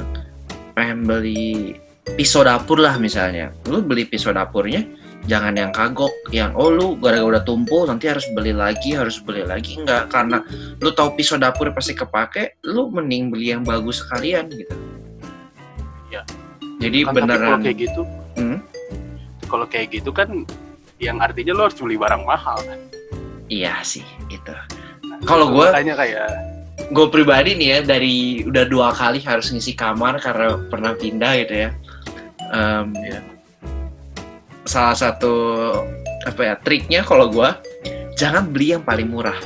pengen 0.74 1.04
beli 1.04 1.78
pisau 2.10 2.42
dapur 2.42 2.78
lah 2.78 2.98
misalnya. 2.98 3.54
Lu 3.66 3.80
beli 3.80 4.04
pisau 4.04 4.30
dapurnya 4.30 4.84
jangan 5.28 5.54
yang 5.54 5.72
kagok 5.72 6.14
yang 6.32 6.56
oh 6.56 6.70
lu 6.70 6.96
gara-gara 6.96 7.36
udah 7.36 7.44
tumpul 7.44 7.84
nanti 7.84 8.08
harus 8.08 8.24
beli 8.32 8.52
lagi 8.52 8.94
harus 8.94 9.20
beli 9.20 9.44
lagi. 9.44 9.76
Enggak 9.78 10.08
karena 10.08 10.40
lu 10.78 10.90
tahu 10.90 11.14
pisau 11.14 11.36
dapur 11.36 11.70
pasti 11.70 11.92
kepake 11.92 12.64
lu 12.64 12.88
mending 12.88 13.28
beli 13.28 13.52
yang 13.52 13.62
bagus 13.62 14.00
sekalian 14.00 14.48
gitu. 14.50 14.76
Iya. 16.08 16.24
jadi 16.80 16.98
kan 17.02 17.10
tapi 17.10 17.20
kalau 17.20 17.28
beneran 17.28 17.60
kayak 17.62 17.78
gitu 17.82 18.02
Hmm? 18.38 18.60
kalau 19.46 19.66
kayak 19.66 19.88
gitu 19.92 20.10
kan 20.10 20.30
yang 20.98 21.20
artinya 21.20 21.52
lo 21.52 21.66
harus 21.66 21.76
beli 21.76 21.98
barang 21.98 22.24
mahal. 22.24 22.56
Kan 22.62 22.80
iya 23.48 23.82
sih 23.82 24.06
gitu 24.28 24.54
Kalau 25.26 25.50
gua- 25.50 25.74
makanya 25.74 25.98
kayak 25.98 26.30
gue 26.88 27.08
pribadi 27.12 27.56
nih 27.58 27.68
ya 27.68 27.80
dari 27.84 28.44
udah 28.48 28.64
dua 28.68 28.96
kali 28.96 29.20
harus 29.24 29.52
ngisi 29.52 29.76
kamar 29.76 30.20
karena 30.24 30.56
pernah 30.72 30.96
pindah 30.96 31.34
gitu 31.44 31.54
ya. 31.68 31.70
Em, 32.52 32.88
Iya. 32.96 33.20
Salah 34.68 34.96
satu 34.96 35.34
apa 36.28 36.42
ya 36.44 36.56
triknya 36.60 37.02
kalau 37.08 37.32
gue 37.32 37.50
jangan 38.20 38.52
beli 38.52 38.76
yang 38.76 38.84
paling 38.84 39.08
murah 39.08 39.38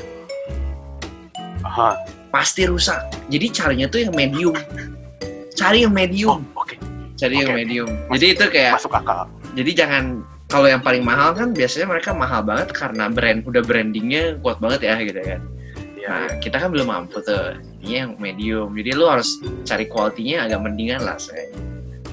aha 1.62 1.94
pasti 2.34 2.66
rusak. 2.66 2.98
Jadi 3.30 3.54
carinya 3.54 3.86
tuh 3.86 4.08
yang 4.08 4.16
medium. 4.16 4.56
Cari 5.54 5.86
yang 5.86 5.94
oh 5.94 5.98
medium, 6.00 6.40
oke 6.58 6.74
cari 7.20 7.44
yang 7.44 7.54
oke. 7.54 7.60
medium. 7.60 7.90
Jadi 8.18 8.26
itu 8.34 8.46
kayak 8.50 8.82
masuk 8.82 8.98
akal 8.98 9.30
jadi 9.52 9.72
jangan 9.84 10.04
kalau 10.48 10.68
yang 10.68 10.84
paling 10.84 11.04
mahal 11.04 11.32
kan 11.36 11.56
biasanya 11.56 11.88
mereka 11.88 12.12
mahal 12.12 12.44
banget 12.44 12.76
karena 12.76 13.08
brand 13.08 13.44
udah 13.48 13.64
brandingnya 13.64 14.36
kuat 14.44 14.60
banget 14.60 14.92
ya 14.92 14.96
gitu 15.04 15.20
kan. 15.24 15.40
Ya 16.02 16.10
Nah, 16.10 16.30
kita 16.42 16.58
kan 16.58 16.74
belum 16.74 16.90
mampu 16.90 17.22
tuh. 17.22 17.54
Ini 17.80 17.94
yang 18.02 18.12
medium. 18.18 18.74
Jadi 18.74 18.92
lu 18.92 19.06
harus 19.06 19.38
cari 19.62 19.86
kualitinya 19.86 20.50
agak 20.50 20.60
mendingan 20.60 21.06
lah 21.06 21.16
saya. 21.16 21.46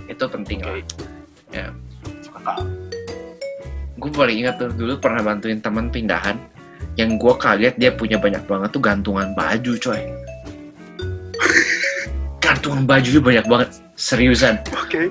Itu 0.05 0.29
penting 0.29 0.61
oke 0.61 0.69
lah. 0.69 0.85
Ya. 1.49 1.67
Gue 3.97 4.11
paling 4.13 4.45
ingat 4.45 4.61
tuh 4.61 4.71
dulu 4.71 5.01
pernah 5.01 5.25
bantuin 5.25 5.59
teman 5.59 5.89
pindahan. 5.89 6.37
Yang 6.95 7.17
gue 7.17 7.35
kaget 7.35 7.75
dia 7.77 7.91
punya 7.91 8.21
banyak 8.21 8.45
banget 8.45 8.69
tuh 8.71 8.83
gantungan 8.83 9.33
baju 9.33 9.73
coy. 9.81 10.01
gantungan 12.45 12.85
bajunya 12.85 13.21
banyak 13.21 13.47
banget. 13.47 13.69
Seriusan. 13.99 14.61
oke 14.71 15.11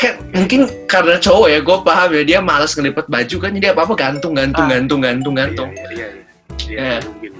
Kan 0.00 0.16
mungkin 0.32 0.64
karena 0.88 1.20
cowok 1.20 1.48
ya 1.50 1.60
gue 1.60 1.78
paham 1.84 2.08
ya 2.16 2.22
dia 2.24 2.38
malas 2.40 2.72
ngelipet 2.72 3.04
baju 3.04 3.36
kan 3.36 3.50
jadi 3.52 3.66
apa 3.76 3.84
apa 3.84 3.94
gantung 3.98 4.32
gantung 4.32 4.64
Ah. 4.64 4.70
gantung 4.72 5.00
gantung 5.02 5.34
gantung. 5.34 5.70
iya 5.74 5.84
iya 5.92 6.06
iya 6.08 6.18
Iya, 6.70 6.78
Ya. 6.80 6.96
mungkin 7.04 7.32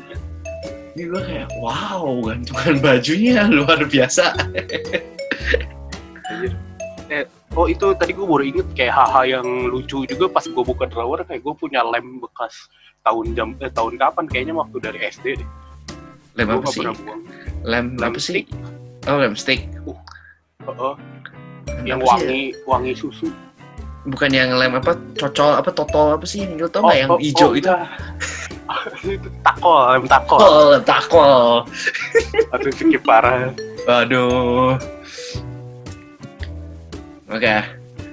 Ini 0.96 1.02
gue 1.06 1.22
kayak 1.22 1.48
wow 1.62 2.18
gantungan 2.26 2.76
bajunya 2.82 3.46
luar 3.56 3.78
biasa. 3.86 4.34
Eh, 7.10 7.26
oh 7.54 7.66
itu 7.70 7.94
tadi 7.94 8.10
gue 8.14 8.26
baru 8.26 8.42
inget 8.42 8.66
kayak 8.74 8.94
hal-hal 8.94 9.24
yang 9.40 9.46
lucu 9.70 10.02
juga 10.06 10.26
pas 10.30 10.42
gue 10.46 10.64
buka 10.66 10.86
drawer 10.90 11.22
kayak 11.26 11.42
gue 11.42 11.54
punya 11.54 11.82
lem 11.86 12.18
bekas 12.18 12.54
tahun 13.06 13.34
jam 13.38 13.48
eh, 13.62 13.70
tahun 13.70 13.98
kapan 13.98 14.24
kayaknya 14.26 14.54
waktu 14.58 14.76
dari 14.82 14.98
SD 15.06 15.26
deh. 15.38 15.48
Lem 16.38 16.48
apa 16.50 16.66
sih? 16.70 16.82
Lem, 16.82 16.96
Lem 17.66 17.86
apa 17.98 18.18
sih? 18.18 18.46
Oh, 19.06 19.18
lem 19.18 19.34
stick. 19.34 19.66
Heeh, 20.60 20.94
yang 21.88 21.98
Apa 22.02 22.20
sih 22.20 22.22
ya? 22.22 22.28
wangi 22.28 22.42
wangi 22.68 22.92
susu. 22.92 23.28
Bukan 24.08 24.30
yang 24.32 24.56
lem 24.56 24.76
apa? 24.76 24.96
Cocol 25.16 25.56
apa 25.56 25.70
totol 25.72 26.16
apa 26.16 26.26
sih? 26.26 26.44
Lu 26.44 26.68
tau 26.68 26.84
nggak 26.84 26.98
yang 26.98 27.10
oh, 27.10 27.20
hijau 27.20 27.52
oh, 27.52 27.58
itu? 27.58 27.68
takol, 29.46 29.80
lem 29.90 30.04
takol. 30.06 30.38
Oh, 30.38 30.74
takol. 30.80 31.66
Aduh 32.54 32.70
skip 32.70 33.02
parah. 33.02 33.50
Waduh. 33.84 34.76
Oke. 37.28 37.54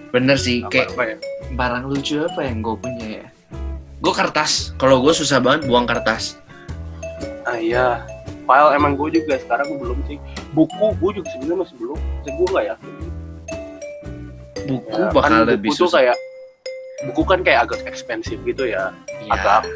Bener 0.07 0.37
sih, 0.39 0.63
Apa, 0.63 0.71
kayak 0.71 0.87
apa 0.93 1.03
ya? 1.03 1.17
barang 1.49 1.83
lucu 1.87 2.15
apa 2.23 2.41
yang 2.43 2.59
gue 2.61 2.75
punya 2.75 3.05
ya? 3.23 3.27
Gue 3.99 4.13
kertas. 4.13 4.71
Kalau 4.77 5.01
gue 5.01 5.11
susah 5.11 5.37
banget 5.37 5.65
buang 5.65 5.83
kertas. 5.83 6.37
Ah 7.43 7.57
iya. 7.57 8.05
File 8.45 8.71
emang 8.73 8.95
gue 8.95 9.11
juga 9.13 9.35
sekarang 9.37 9.67
belum 9.75 9.99
sih. 10.07 10.15
Buku 10.51 10.95
gue 10.95 11.11
juga 11.19 11.27
sebenarnya 11.33 11.57
masih 11.65 11.75
belum. 11.75 11.99
Saya 12.23 12.31
gue 12.31 12.47
nggak 12.47 12.65
yakin. 12.71 12.93
Buku 14.67 14.99
Ya, 14.99 15.09
bakal 15.11 15.23
kan 15.23 15.47
lebih 15.47 15.69
buku 15.71 15.75
tuh 15.75 15.87
susah. 15.87 15.99
kayak 16.01 16.17
buku 17.05 17.21
kan 17.23 17.39
kayak 17.43 17.59
agak 17.67 17.79
ekspensif 17.83 18.37
gitu 18.43 18.63
ya. 18.63 18.91
Iya. 19.19 19.31
Agak 19.33 19.61
ya, 19.63 19.71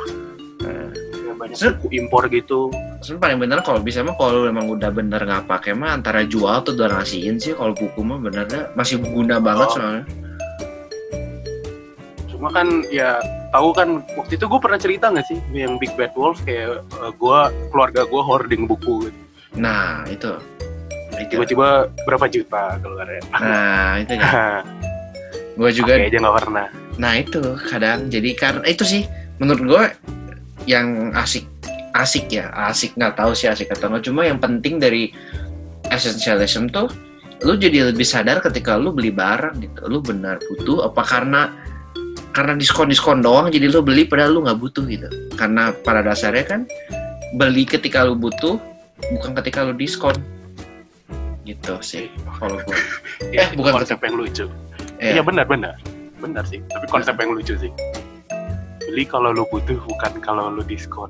banyak 1.42 1.58
buku 1.82 1.88
impor 1.98 2.30
gitu. 2.30 2.70
Sebenernya 3.02 3.22
paling 3.26 3.40
bener 3.42 3.60
kalau 3.66 3.80
bisa 3.82 4.06
mah 4.06 4.14
kalau 4.14 4.46
lu 4.46 4.54
emang 4.54 4.70
udah 4.70 4.94
bener 4.94 5.18
nggak 5.18 5.50
pakai 5.50 5.74
mah 5.74 5.98
antara 5.98 6.22
jual 6.24 6.54
atau 6.54 6.72
donasiin 6.72 7.42
sih 7.42 7.58
kalau 7.58 7.74
buku 7.74 8.00
mah 8.00 8.22
benernya 8.22 8.70
masih 8.78 9.02
guna 9.02 9.42
banget 9.42 9.68
Oh. 9.68 9.76
soalnya. 9.76 10.04
Cuma 12.30 12.50
kan 12.50 12.68
ya 12.90 13.18
tahu 13.50 13.70
kan 13.74 14.02
waktu 14.16 14.34
itu 14.34 14.46
gue 14.46 14.60
pernah 14.62 14.80
cerita 14.80 15.10
nggak 15.10 15.26
sih 15.28 15.38
yang 15.54 15.78
Big 15.78 15.94
Bad 15.94 16.14
Wolf 16.14 16.42
kayak 16.42 16.82
eh, 16.82 17.12
gua 17.18 17.50
keluarga 17.70 18.06
gue 18.06 18.22
hoarding 18.22 18.66
buku 18.66 19.10
gitu. 19.10 19.20
Nah 19.58 20.06
itu. 20.06 20.32
Tiba-tiba 21.30 21.86
berapa 22.08 22.26
juta 22.26 22.82
keluarnya. 22.82 23.22
Nah 23.36 24.00
itu 24.02 24.14
ya. 24.22 24.66
Gue 25.54 25.70
juga 25.70 25.94
Pakai 26.00 26.10
aja 26.10 26.18
nggak 26.18 26.36
pernah. 26.42 26.68
Nah 26.98 27.14
itu 27.18 27.42
kadang 27.70 28.00
jadi 28.10 28.30
karena 28.34 28.64
itu 28.66 28.84
sih 28.88 29.04
menurut 29.38 29.62
gue 29.62 29.84
yang 30.70 31.12
asik 31.18 31.48
asik 31.92 32.32
ya 32.32 32.50
asik 32.72 32.96
nggak 32.96 33.20
tahu 33.20 33.36
sih 33.36 33.52
asik 33.52 33.72
atau 33.74 33.92
nggak 33.92 34.08
cuma 34.08 34.24
yang 34.24 34.40
penting 34.40 34.80
dari 34.80 35.12
essentialism 35.92 36.72
tuh 36.72 36.88
lu 37.42 37.58
jadi 37.58 37.90
lebih 37.92 38.06
sadar 38.06 38.40
ketika 38.40 38.78
lu 38.78 38.94
beli 38.94 39.10
barang 39.10 39.60
gitu 39.60 39.82
lu 39.90 40.00
benar 40.00 40.38
butuh 40.40 40.88
apa 40.88 41.02
karena 41.04 41.42
karena 42.32 42.56
diskon 42.56 42.88
diskon 42.88 43.20
doang 43.20 43.52
jadi 43.52 43.68
lu 43.68 43.84
beli 43.84 44.08
padahal 44.08 44.40
lu 44.40 44.40
nggak 44.48 44.60
butuh 44.62 44.86
gitu 44.88 45.10
karena 45.36 45.76
pada 45.84 46.06
dasarnya 46.06 46.46
kan 46.48 46.62
beli 47.36 47.68
ketika 47.68 48.06
lu 48.08 48.16
butuh 48.16 48.62
bukan 49.18 49.32
ketika 49.42 49.66
lu 49.68 49.74
diskon 49.76 50.16
gitu 51.44 51.76
sih 51.82 52.08
kalau 52.38 52.62
gue 52.62 52.78
Ya, 53.30 53.46
Eh, 53.48 53.54
bukan 53.54 53.78
konsep 53.78 54.02
yang 54.02 54.16
lucu. 54.18 54.46
Iya 54.98 55.22
benar 55.22 55.46
benar. 55.46 55.78
Benar 56.18 56.44
sih. 56.50 56.60
Tapi 56.68 56.86
konsep 56.90 57.14
yang 57.22 57.32
lucu 57.38 57.54
sih. 57.54 57.72
Beli 58.92 59.08
kalau 59.08 59.32
lu 59.32 59.48
butuh 59.48 59.80
bukan 59.88 60.12
kalau 60.20 60.52
lu 60.52 60.62
diskon. 60.62 61.08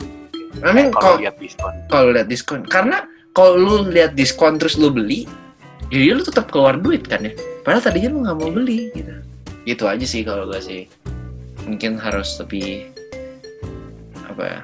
I 0.61 0.69
mean, 0.69 0.93
Kalau 0.93 1.17
lihat 1.17 1.39
diskon. 1.41 1.73
kalau 1.89 2.07
lihat 2.13 2.27
diskon 2.29 2.61
karena 2.67 3.07
kalau 3.31 3.55
lu 3.57 3.75
lihat 3.89 4.13
diskon 4.13 4.59
terus 4.59 4.75
lu 4.77 4.91
beli 4.91 5.23
jadi 5.87 6.13
lu 6.13 6.21
tetap 6.21 6.51
keluar 6.51 6.75
duit 6.75 7.07
kan 7.07 7.23
ya 7.23 7.31
padahal 7.63 7.81
tadinya 7.81 8.09
lu 8.11 8.19
nggak 8.27 8.37
mau 8.37 8.51
beli 8.51 8.91
gitu 8.91 9.15
gitu 9.63 9.83
aja 9.87 10.03
sih 10.03 10.21
kalau 10.27 10.45
gue 10.51 10.59
sih 10.59 10.81
mungkin 11.63 11.95
harus 11.95 12.35
lebih 12.43 12.91
apa 14.27 14.43
ya 14.43 14.59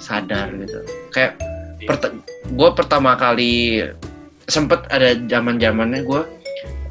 sadar 0.00 0.48
gitu 0.58 0.80
kayak 1.12 1.36
Iya. 1.82 2.08
gue 2.54 2.70
pertama 2.78 3.18
kali 3.18 3.82
sempet 4.46 4.86
ada 4.86 5.18
zaman 5.26 5.58
zamannya 5.58 6.06
gue 6.06 6.22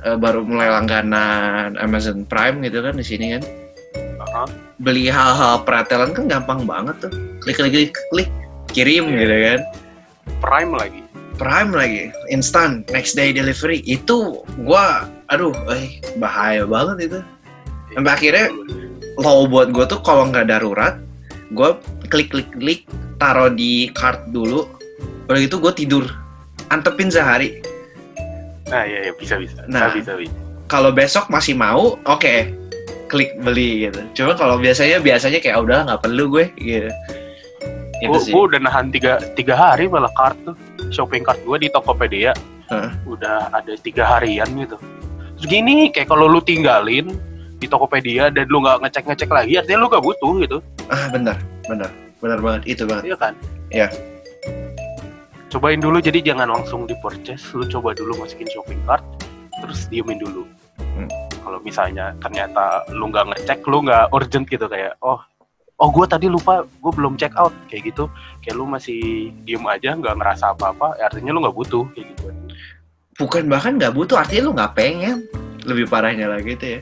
eh, 0.04 0.18
baru 0.20 0.44
mulai 0.44 0.68
langganan 0.68 1.80
Amazon 1.80 2.28
Prime 2.28 2.60
gitu 2.62 2.84
kan 2.84 3.00
di 3.00 3.06
sini 3.08 3.40
kan. 3.40 3.44
Aha. 4.20 4.44
Beli 4.82 5.08
hal-hal 5.14 5.62
pretelan 5.62 6.12
kan 6.12 6.26
gampang 6.26 6.66
banget 6.66 7.08
tuh. 7.08 7.14
Klik 7.46 7.58
klik 7.62 7.74
klik, 7.74 7.94
klik 8.10 8.30
kirim 8.74 9.14
Iya. 9.14 9.18
gitu 9.22 9.36
kan. 9.38 9.60
Prime 10.42 10.74
lagi. 10.74 11.02
Prime 11.38 11.72
lagi, 11.74 12.04
instant, 12.30 12.86
next 12.94 13.18
day 13.18 13.34
delivery. 13.34 13.82
Itu 13.86 14.46
gua 14.62 15.10
aduh, 15.30 15.54
eh 15.74 15.98
bahaya 16.22 16.66
banget 16.70 17.10
itu. 17.10 17.20
Sampai 17.98 18.14
akhirnya 18.14 18.46
low 19.18 19.50
buat 19.50 19.74
gue 19.74 19.86
tuh 19.90 20.00
kalau 20.06 20.30
nggak 20.30 20.48
darurat, 20.54 21.02
gue 21.52 21.70
klik 22.14 22.30
klik 22.30 22.50
klik 22.56 22.82
taruh 23.18 23.50
di 23.50 23.90
cart 23.92 24.30
dulu, 24.30 24.70
udah 25.28 25.40
gitu 25.42 25.58
gue 25.60 25.74
tidur, 25.74 26.06
antepin 26.70 27.10
sehari. 27.12 27.60
Nah, 28.72 28.88
iya, 28.88 29.10
iya 29.10 29.14
bisa 29.18 29.36
bisa. 29.36 29.66
Nah. 29.68 29.92
bisa 29.92 30.16
bisa. 30.16 30.32
Kalau 30.72 30.96
besok 30.96 31.28
masih 31.28 31.58
mau, 31.58 32.00
oke, 32.08 32.54
klik 33.12 33.36
beli 33.44 33.86
gitu. 33.86 34.00
Cuma 34.16 34.32
kalau 34.34 34.56
biasanya 34.56 35.04
biasanya 35.04 35.44
kayak 35.44 35.60
"Ah, 35.60 35.62
udahlah 35.62 35.84
nggak 35.92 36.02
perlu 36.02 36.24
gue 36.32 36.46
gitu. 36.56 36.88
Itu 38.02 38.10
Gue 38.10 38.24
sih. 38.24 38.34
udah 38.34 38.58
nahan 38.58 38.90
tiga, 38.90 39.20
tiga 39.38 39.54
hari 39.54 39.86
malah 39.86 40.10
cart 40.16 40.34
tuh. 40.42 40.56
Shopping 40.90 41.22
cart 41.22 41.38
gue 41.44 41.58
di 41.60 41.70
Tokopedia. 41.70 42.32
Hah. 42.72 42.90
Udah 43.06 43.52
ada 43.52 43.76
tiga 43.78 44.08
harian 44.08 44.48
gitu. 44.58 44.80
Terus 45.38 45.46
gini, 45.46 45.92
kayak 45.92 46.08
kalau 46.08 46.26
lu 46.26 46.42
tinggalin 46.42 47.14
di 47.60 47.68
Tokopedia 47.70 48.34
dan 48.34 48.50
lu 48.50 48.64
nggak 48.64 48.82
ngecek-ngecek 48.82 49.30
lagi, 49.30 49.54
artinya 49.54 49.86
lu 49.86 49.88
gak 49.88 50.02
butuh 50.02 50.34
gitu. 50.42 50.58
Ah 50.90 51.14
benar, 51.14 51.38
benar, 51.70 51.94
benar 52.18 52.40
banget 52.42 52.62
itu 52.66 52.90
banget. 52.90 53.04
Iya 53.06 53.18
kan? 53.20 53.34
Iya. 53.70 53.88
Cobain 55.52 55.78
dulu, 55.78 56.00
jadi 56.00 56.24
jangan 56.24 56.48
langsung 56.50 56.88
di 56.88 56.96
purchase. 57.04 57.54
Lu 57.54 57.68
coba 57.68 57.92
dulu 57.92 58.18
masukin 58.18 58.48
shopping 58.50 58.82
cart, 58.88 59.04
terus 59.62 59.86
diemin 59.92 60.18
dulu. 60.18 60.48
Hmm. 60.80 61.12
Kalau 61.42 61.60
misalnya 61.62 62.14
ternyata 62.22 62.86
lu 62.94 63.10
nggak 63.10 63.26
ngecek, 63.34 63.60
lu 63.66 63.82
nggak 63.86 64.14
urgent 64.14 64.46
gitu 64.46 64.66
kayak, 64.70 64.94
oh, 65.02 65.20
oh 65.82 65.90
gue 65.90 66.06
tadi 66.06 66.30
lupa, 66.30 66.64
gue 66.64 66.92
belum 66.94 67.18
check 67.18 67.34
out 67.36 67.52
kayak 67.68 67.92
gitu. 67.94 68.06
Kayak 68.46 68.56
lu 68.62 68.66
masih 68.70 69.30
diem 69.44 69.62
aja, 69.66 69.98
nggak 69.98 70.16
ngerasa 70.18 70.54
apa-apa, 70.54 70.98
ya 71.02 71.10
artinya 71.10 71.34
lu 71.34 71.42
nggak 71.42 71.58
butuh 71.58 71.84
kayak 71.94 72.06
gitu. 72.16 72.24
Bukan 73.20 73.50
bahkan 73.50 73.76
nggak 73.78 73.94
butuh, 73.94 74.18
artinya 74.22 74.44
lu 74.48 74.52
nggak 74.56 74.74
pengen. 74.78 75.26
Lebih 75.66 75.86
parahnya 75.90 76.26
lagi 76.32 76.58
itu 76.58 76.66
ya. 76.78 76.82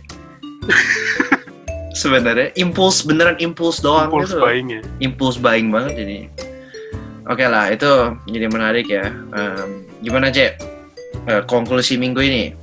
Sebenarnya 2.00 2.54
impuls 2.56 3.04
beneran 3.04 3.36
impuls 3.42 3.82
doang 3.84 4.08
Impulse 4.08 4.32
gitu. 4.32 4.40
buying 4.40 4.68
ya. 4.72 4.82
impulse 5.04 5.36
buying 5.42 5.68
banget 5.74 5.94
jadi 6.00 6.18
oke 7.28 7.44
lah 7.44 7.66
itu 7.74 7.92
jadi 8.30 8.48
menarik 8.48 8.88
ya 8.88 9.10
Em, 9.36 9.84
gimana 10.00 10.30
cek 10.32 10.62
Eh, 11.28 11.44
konklusi 11.46 12.00
minggu 12.00 12.22
ini 12.24 12.56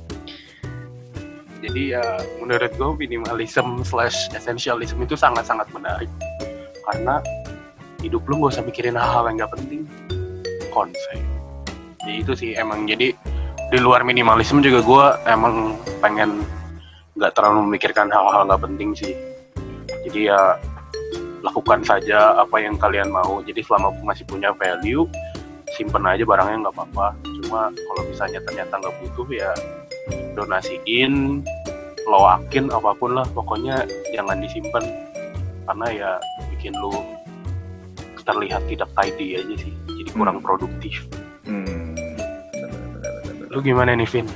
Jadi 1.67 1.91
ya 1.91 2.03
menurut 2.39 2.71
gue 2.79 2.89
minimalism 2.95 3.83
slash 3.83 4.31
essentialism 4.31 5.03
itu 5.03 5.19
sangat-sangat 5.19 5.67
menarik 5.75 6.07
karena 6.87 7.19
hidup 7.99 8.23
lu 8.31 8.47
gak 8.47 8.55
usah 8.55 8.63
mikirin 8.63 8.95
hal-hal 8.95 9.27
yang 9.27 9.43
gak 9.43 9.51
penting 9.51 9.83
konsep. 10.71 11.19
Jadi 11.99 12.23
itu 12.23 12.33
sih 12.39 12.51
emang 12.55 12.87
jadi 12.87 13.11
di 13.67 13.79
luar 13.83 14.07
minimalism 14.07 14.63
juga 14.63 14.79
gue 14.79 15.05
emang 15.27 15.75
pengen 15.99 16.39
nggak 17.19 17.35
terlalu 17.35 17.67
memikirkan 17.67 18.07
hal-hal 18.07 18.47
nggak 18.47 18.63
penting 18.63 18.95
sih. 18.95 19.11
Jadi 20.07 20.31
ya 20.31 20.55
lakukan 21.43 21.83
saja 21.83 22.39
apa 22.39 22.63
yang 22.63 22.79
kalian 22.79 23.11
mau. 23.11 23.43
Jadi 23.43 23.59
selama 23.59 23.91
masih 24.07 24.23
punya 24.23 24.55
value 24.55 25.03
simpen 25.75 26.07
aja 26.07 26.23
barangnya 26.23 26.63
nggak 26.63 26.75
apa-apa. 26.79 27.07
Cuma 27.43 27.75
kalau 27.75 28.01
misalnya 28.07 28.39
ternyata 28.47 28.79
nggak 28.79 28.95
butuh 29.03 29.27
ya 29.35 29.51
donasiin 30.37 31.43
loakin 32.07 32.71
apa 32.71 32.95
pun 32.95 33.19
lah 33.19 33.27
pokoknya 33.35 33.83
jangan 34.15 34.39
disimpan. 34.39 34.83
Karena 35.67 35.87
ya 35.91 36.11
bikin 36.55 36.71
lu 36.79 36.95
terlihat 38.23 38.63
tidak 38.67 38.91
tidy 38.95 39.39
aja 39.39 39.55
sih 39.55 39.73
jadi 39.87 40.09
kurang 40.15 40.39
Hmm. 40.39 40.45
produktif. 40.47 40.95
Hmm, 41.47 41.95
lu 43.47 43.59
gimana 43.63 43.95
nih 43.95 44.07
Vin? 44.07 44.27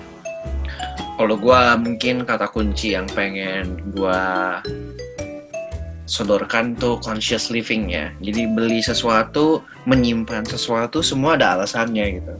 kalau 1.21 1.37
gua 1.37 1.77
mungkin 1.77 2.25
kata 2.25 2.49
kunci 2.49 2.97
yang 2.97 3.05
pengen 3.13 3.77
gua 3.93 4.57
sodorkan 6.09 6.73
tuh 6.73 6.97
conscious 6.97 7.53
living 7.53 7.93
ya. 7.93 8.09
Jadi 8.25 8.49
beli 8.49 8.81
sesuatu 8.81 9.61
menyimpan 9.85 10.43
sesuatu 10.49 11.05
semua 11.05 11.37
ada 11.37 11.61
alasannya 11.61 12.17
gitu. 12.17 12.33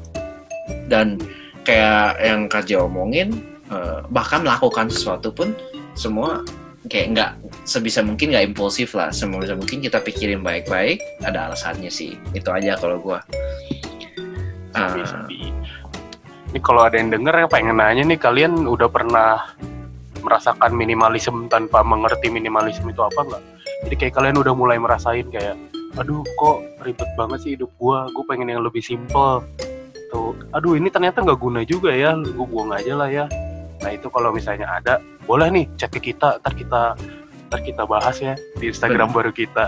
Dan 0.89 1.21
kayak 1.61 2.17
yang 2.25 2.49
Kak 2.49 2.73
omongin 2.73 3.50
eh, 3.71 3.99
bahkan 4.11 4.43
melakukan 4.43 4.91
sesuatu 4.91 5.31
pun 5.31 5.55
semua 5.95 6.43
kayak 6.91 7.07
nggak 7.15 7.31
sebisa 7.63 8.03
mungkin 8.03 8.33
nggak 8.35 8.51
impulsif 8.53 8.97
lah 8.97 9.13
sebisa 9.13 9.55
mungkin 9.55 9.79
kita 9.79 10.01
pikirin 10.01 10.43
baik-baik 10.43 10.99
ada 11.23 11.51
alasannya 11.51 11.89
sih 11.89 12.17
itu 12.35 12.49
aja 12.51 12.75
kalau 12.77 12.99
Ah, 14.71 14.95
sabi. 15.03 15.51
Ini 16.51 16.59
kalau 16.63 16.87
ada 16.87 16.95
yang 16.95 17.11
denger 17.11 17.47
yang 17.47 17.51
pengen 17.51 17.75
nanya 17.79 18.03
nih 18.07 18.19
kalian 18.19 18.67
udah 18.67 18.87
pernah 18.87 19.51
merasakan 20.23 20.71
minimalism 20.75 21.51
tanpa 21.51 21.83
mengerti 21.83 22.31
minimalism 22.31 22.87
itu 22.87 23.01
apa 23.03 23.19
nggak? 23.23 23.43
Jadi 23.87 23.95
kayak 23.99 24.13
kalian 24.15 24.37
udah 24.39 24.53
mulai 24.55 24.77
merasain 24.79 25.27
kayak, 25.27 25.59
aduh 25.99 26.23
kok 26.39 26.57
ribet 26.87 27.09
banget 27.19 27.39
sih 27.43 27.51
hidup 27.59 27.71
gua, 27.75 28.07
gue 28.11 28.23
pengen 28.27 28.51
yang 28.51 28.63
lebih 28.63 28.83
simple. 28.83 29.43
Tuh, 30.11 30.35
aduh 30.51 30.75
ini 30.75 30.91
ternyata 30.91 31.23
nggak 31.23 31.39
guna 31.39 31.63
juga 31.63 31.91
ya, 31.95 32.15
gue 32.15 32.45
buang 32.47 32.71
aja 32.75 32.93
lah 32.95 33.09
ya. 33.11 33.25
Nah 33.81 33.91
itu 33.91 34.07
kalau 34.07 34.29
misalnya 34.29 34.69
ada, 34.69 34.97
boleh 35.25 35.49
nih 35.49 35.65
chat 35.75 35.89
ke 35.89 36.13
kita, 36.13 36.37
ntar 36.39 36.53
kita 36.53 36.93
ntar 37.51 37.67
kita 37.67 37.83
bahas 37.83 38.15
ya 38.17 38.31
di 38.57 38.71
Instagram 38.71 39.11
baru 39.11 39.35
kita. 39.35 39.67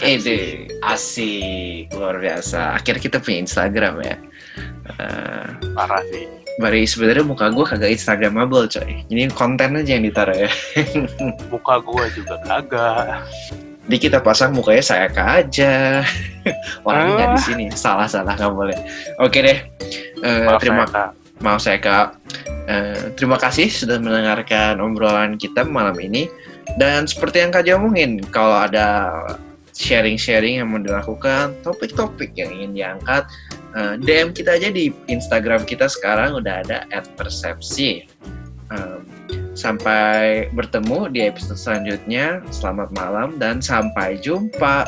itu 0.00 0.34
asik 0.80 1.92
luar 1.92 2.16
biasa. 2.16 2.80
Akhirnya 2.80 3.02
kita 3.02 3.16
punya 3.20 3.44
Instagram 3.44 3.94
ya. 4.00 4.16
Eh, 4.88 5.46
Parah 5.76 6.00
sih. 6.08 6.24
Bari 6.56 6.84
sebenarnya 6.84 7.24
muka 7.24 7.48
gue 7.48 7.64
kagak 7.64 7.92
Instagramable 7.92 8.68
coy. 8.68 9.04
Ini 9.08 9.28
konten 9.32 9.76
aja 9.76 9.90
yang 9.96 10.04
ditaruh 10.04 10.36
ya. 10.36 10.50
Muka 11.52 11.80
gua 11.80 12.04
juga 12.12 12.36
kagak. 12.44 13.24
Di 13.84 13.96
kita 13.96 14.20
pasang 14.20 14.52
mukanya 14.52 14.84
saya 14.84 15.06
aja. 15.12 16.04
Orangnya 16.88 17.12
nggak 17.16 17.28
di 17.32 17.40
Ah. 17.40 17.44
sini. 17.44 17.64
Salah 17.72 18.08
salah 18.08 18.36
nggak 18.36 18.52
boleh. 18.52 18.76
Oke 19.20 19.40
deh. 19.40 19.58
Eh, 20.20 20.44
Maaf 20.48 20.60
terima 20.60 20.84
Kak. 20.84 21.19
Maaf 21.40 21.64
saya 21.64 21.80
kak. 21.80 22.20
Eh, 22.70 23.16
terima 23.18 23.40
kasih 23.40 23.66
sudah 23.66 23.98
mendengarkan 23.98 24.78
obrolan 24.78 25.34
kita 25.40 25.66
malam 25.66 25.96
ini. 25.98 26.30
Dan 26.78 27.08
seperti 27.08 27.42
yang 27.42 27.50
kak 27.50 27.66
Jo 27.66 27.82
omongin, 27.82 28.22
kalau 28.30 28.62
ada 28.62 29.10
sharing-sharing 29.74 30.62
yang 30.62 30.70
mau 30.70 30.78
dilakukan, 30.78 31.56
topik-topik 31.66 32.30
yang 32.38 32.52
ingin 32.52 32.70
diangkat, 32.76 33.26
eh, 33.74 33.94
DM 33.98 34.30
kita 34.36 34.54
aja 34.60 34.68
di 34.70 34.94
Instagram 35.10 35.66
kita 35.66 35.90
sekarang 35.90 36.38
udah 36.38 36.62
ada 36.62 36.86
@persepsi. 37.18 38.06
Em, 38.70 39.02
sampai 39.58 40.46
bertemu 40.54 41.10
di 41.10 41.26
episode 41.26 41.58
selanjutnya. 41.58 42.38
Selamat 42.54 42.94
malam 42.94 43.34
dan 43.42 43.58
sampai 43.58 44.14
jumpa. 44.22 44.86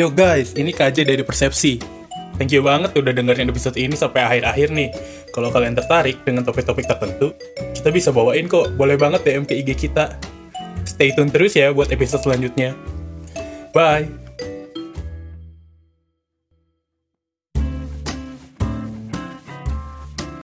Yo 0.00 0.08
guys, 0.08 0.56
ini 0.56 0.72
KJ 0.72 1.04
dari 1.04 1.20
Persepsi. 1.20 1.76
Thank 2.40 2.56
you 2.56 2.64
banget 2.64 2.96
udah 2.96 3.12
dengerin 3.12 3.52
episode 3.52 3.76
ini 3.76 3.92
sampai 3.92 4.24
akhir-akhir 4.24 4.72
nih. 4.72 4.88
Kalau 5.28 5.52
kalian 5.52 5.76
tertarik 5.76 6.24
dengan 6.24 6.40
topik-topik 6.40 6.88
tertentu, 6.88 7.36
kita 7.76 7.92
bisa 7.92 8.08
bawain 8.08 8.48
kok. 8.48 8.72
Boleh 8.80 8.96
banget 8.96 9.28
DM 9.28 9.44
ke 9.44 9.60
IG 9.60 9.76
kita. 9.76 10.16
Stay 10.88 11.12
tune 11.12 11.28
terus 11.28 11.52
ya 11.52 11.68
buat 11.76 11.92
episode 11.92 12.24
selanjutnya. 12.24 12.72
Bye! 13.76 14.19